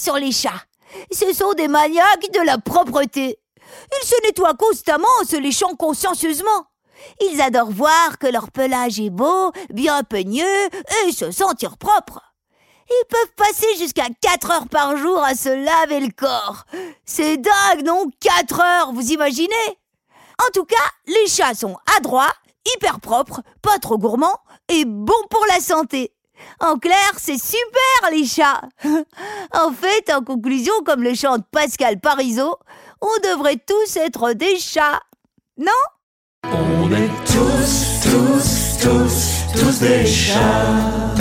Sur 0.05 0.15
les 0.17 0.31
chats. 0.31 0.63
Ce 1.11 1.33
sont 1.33 1.53
des 1.53 1.67
maniaques 1.67 2.31
de 2.31 2.41
la 2.41 2.59
propreté. 2.59 3.39
Ils 3.91 4.07
se 4.07 4.15
nettoient 4.23 4.53
constamment 4.53 5.07
en 5.19 5.25
se 5.25 5.35
léchant 5.35 5.75
consciencieusement. 5.75 6.67
Ils 7.21 7.41
adorent 7.41 7.71
voir 7.71 8.19
que 8.19 8.27
leur 8.27 8.51
pelage 8.51 8.99
est 8.99 9.09
beau, 9.09 9.51
bien 9.73 10.03
peigneux 10.03 10.65
et 11.07 11.11
se 11.11 11.31
sentir 11.31 11.77
propre. 11.77 12.21
Ils 12.87 13.07
peuvent 13.09 13.35
passer 13.35 13.75
jusqu'à 13.79 14.05
4 14.21 14.51
heures 14.51 14.69
par 14.69 14.95
jour 14.95 15.23
à 15.23 15.33
se 15.33 15.49
laver 15.49 15.99
le 15.99 16.11
corps. 16.15 16.65
C'est 17.03 17.37
dingue, 17.37 17.83
non? 17.83 18.05
4 18.19 18.61
heures, 18.61 18.91
vous 18.93 19.11
imaginez? 19.11 19.79
En 20.39 20.51
tout 20.53 20.65
cas, 20.65 20.75
les 21.07 21.27
chats 21.27 21.55
sont 21.55 21.77
adroits, 21.97 22.33
hyper 22.75 22.99
propres, 22.99 23.41
pas 23.63 23.79
trop 23.79 23.97
gourmands 23.97 24.39
et 24.69 24.85
bons 24.85 25.27
pour 25.31 25.43
la 25.47 25.59
santé. 25.59 26.14
En 26.59 26.77
clair, 26.77 27.11
c'est 27.17 27.39
super 27.39 28.11
les 28.11 28.25
chats. 28.35 28.61
en 29.53 29.71
fait, 29.71 30.11
en 30.13 30.23
conclusion, 30.23 30.73
comme 30.85 31.03
le 31.03 31.13
chante 31.13 31.45
Pascal 31.51 31.99
Parisot, 31.99 32.55
on 33.01 33.19
devrait 33.23 33.57
tous 33.65 33.97
être 33.97 34.33
des 34.33 34.57
chats. 34.57 35.01
Non? 35.57 35.71
On 36.51 36.91
est 36.91 37.09
tous, 37.25 38.01
tous, 38.03 38.77
tous, 38.81 39.59
tous 39.61 39.79
des 39.79 40.05
chats. 40.05 41.11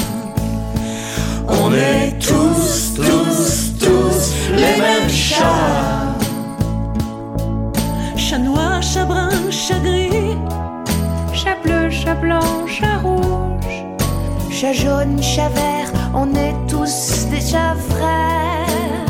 On 1.48 1.72
est 1.72 2.18
tous, 2.20 2.94
tous, 2.96 3.78
tous 3.78 4.50
les 4.50 4.80
mêmes 4.80 5.08
chats. 5.08 6.14
Chat 8.16 8.38
noir, 8.38 8.82
chat 8.82 9.04
brun, 9.04 9.50
chat 9.50 9.78
gris, 9.80 10.36
chat 11.32 11.56
bleu, 11.62 11.90
chat 11.90 12.14
blanc, 12.14 12.66
chat 12.66 12.98
rouge. 12.98 13.53
Chat 14.54 14.72
jaune, 14.72 15.20
chat 15.20 15.48
vert, 15.48 15.90
on 16.14 16.32
est 16.32 16.54
tous 16.68 17.26
des 17.28 17.40
chats 17.40 17.74
frères. 17.90 19.04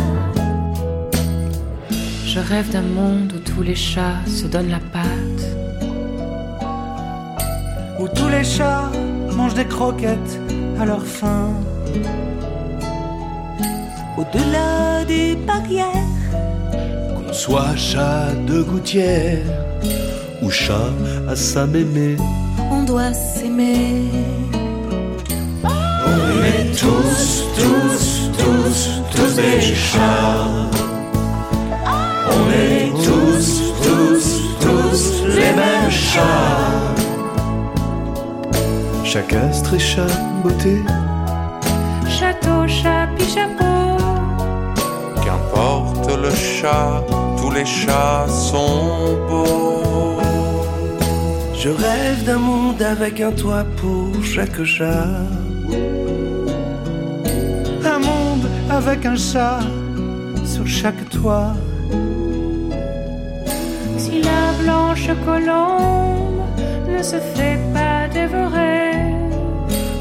Je 2.25 2.41
rêve 2.41 2.71
d'un 2.71 2.81
monde 2.81 3.35
où 3.37 3.39
tous 3.51 3.61
les 3.63 3.75
chats 3.75 4.25
se 4.27 4.47
donnent 4.47 4.71
la 4.71 4.81
patte. 4.97 5.45
Où 8.01 8.09
tous 8.09 8.29
les 8.29 8.43
chats 8.43 8.91
mangent 9.37 9.53
des 9.53 9.67
croquettes 9.67 10.41
à 10.81 10.87
leur 10.87 11.05
faim. 11.05 11.53
Au-delà 14.17 15.05
des 15.05 15.37
barrières, 15.37 16.23
Qu'on 17.15 17.33
soit 17.35 17.77
chat 17.77 18.33
de 18.47 18.63
gouttière 18.63 19.45
ou 20.43 20.49
chat 20.51 20.91
à 21.29 21.37
sa 21.37 21.67
mémé. 21.67 22.17
on 22.73 22.83
doit 22.85 23.13
s'aimer. 23.13 24.09
Tous, 26.77 27.45
tous, 27.57 28.31
tous, 28.37 28.91
tous 29.15 29.37
des 29.37 29.61
chats. 29.61 30.49
On 32.27 32.51
est 32.51 32.91
tous, 32.91 33.63
tous, 33.83 34.43
tous 34.61 35.25
les 35.29 35.53
mêmes 35.53 35.91
chats. 35.91 36.95
Chaque 39.05 39.33
astre 39.35 39.75
et 39.75 39.79
chat 39.79 40.07
beauté, 40.43 40.83
Château, 42.09 42.67
chapi, 42.67 43.25
chapeau. 43.25 43.97
Qu'importe 45.25 46.11
le 46.21 46.31
chat, 46.31 47.05
tous 47.39 47.53
les 47.53 47.65
chats 47.65 48.27
sont 48.29 49.17
beaux. 49.29 50.19
je 51.55 51.69
rêve 51.69 52.25
d'un 52.25 52.39
monde 52.39 52.83
avec 52.83 53.21
un 53.21 53.31
toit 53.31 53.65
pour 53.77 54.25
chaque 54.25 54.65
chat. 54.65 55.07
Avec 58.87 59.07
un 59.07 59.17
chat 59.17 59.61
sur 60.45 60.67
chaque 60.67 61.09
toit. 61.09 61.55
Si 63.97 64.21
la 64.21 64.53
blanche 64.63 65.09
colombe 65.25 66.43
ne 66.87 67.03
se 67.03 67.17
fait 67.35 67.59
pas 67.73 68.07
dévorer. 68.13 68.93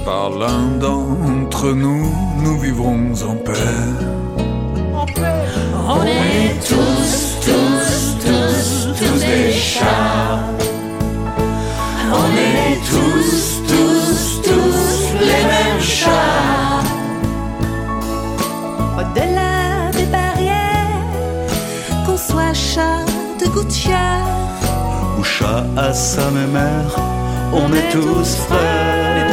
Par 0.03 0.31
l'un 0.31 0.63
d'entre 0.81 1.71
nous, 1.71 2.13
nous 2.43 2.59
vivrons 2.59 3.13
en 3.25 3.35
paix. 3.35 3.53
On 5.87 6.03
est 6.03 6.59
tous, 6.67 7.37
tous, 7.45 8.17
tous, 8.25 8.87
tous 8.99 9.19
des 9.21 9.53
chats. 9.53 10.43
On 12.11 12.29
est 12.35 12.75
tous, 12.89 13.31
tous, 13.31 13.52
Au-delà 19.15 19.91
des 19.91 20.05
barrières, 20.05 21.05
qu'on 22.03 22.17
soit 22.17 22.53
chat 22.53 23.05
de 23.39 23.47
gouttière. 23.47 24.25
Ou 25.19 25.23
chat 25.23 25.65
à 25.77 25.93
sa 25.93 26.31
mère, 26.31 26.95
on 27.53 27.71
est 27.73 27.91
tous 27.91 28.37
frères. 28.47 29.27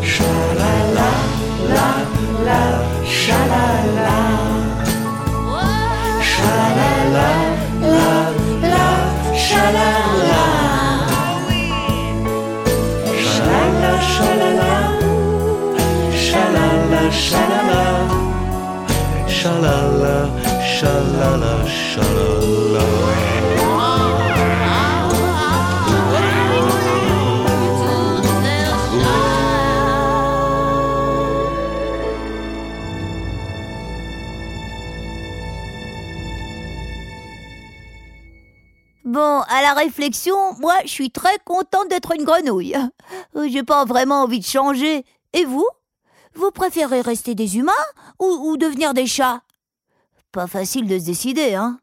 Chalala, 0.00 1.10
la, 1.74 1.90
la, 2.46 2.62
chalala. 3.04 4.20
Chalala, 6.30 7.28
la, 7.80 8.12
la, 8.62 8.88
chalala. 9.34 10.44
Chalala, 13.24 13.92
chalala. 14.14 14.74
Chalala, 16.14 17.10
chalala. 17.10 18.15
Chalala, 19.38 20.30
chalala, 20.64 21.54
chalala. 21.66 22.84
Bon, 39.04 39.40
à 39.48 39.62
la 39.62 39.74
réflexion, 39.74 40.34
moi, 40.60 40.74
je 40.84 40.88
suis 40.88 41.10
très 41.10 41.28
contente 41.44 41.88
d'être 41.90 42.12
une 42.14 42.24
grenouille. 42.24 42.76
Euh, 43.36 43.46
J'ai 43.50 43.62
pas 43.62 43.84
vraiment 43.84 44.22
envie 44.22 44.40
de 44.40 44.46
changer. 44.46 45.04
Et 45.34 45.44
vous? 45.44 45.66
Vous 46.34 46.50
préférez 46.50 47.00
rester 47.00 47.34
des 47.34 47.56
humains? 47.56 47.72
Ou, 48.18 48.56
devenir 48.56 48.94
des 48.94 49.06
chats? 49.06 49.40
Pas 50.32 50.46
facile 50.46 50.86
de 50.86 50.98
se 50.98 51.04
décider, 51.04 51.54
hein. 51.54 51.78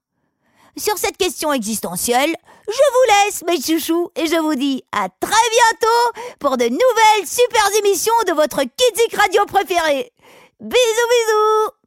Sur 0.75 0.97
cette 0.97 1.17
question 1.17 1.53
existentielle, 1.53 2.36
je 2.67 2.71
vous 2.71 3.25
laisse, 3.25 3.43
mes 3.43 3.61
chouchous, 3.61 4.09
et 4.15 4.25
je 4.25 4.39
vous 4.39 4.55
dis 4.55 4.84
à 4.91 5.07
très 5.07 5.29
bientôt 5.29 6.21
pour 6.39 6.57
de 6.57 6.65
nouvelles 6.65 7.27
super 7.27 7.63
émissions 7.79 8.13
de 8.27 8.34
votre 8.34 8.63
Kidzik 8.63 9.15
Radio 9.15 9.45
préférée. 9.45 10.11
Bisous, 10.59 10.69
bisous 10.69 11.82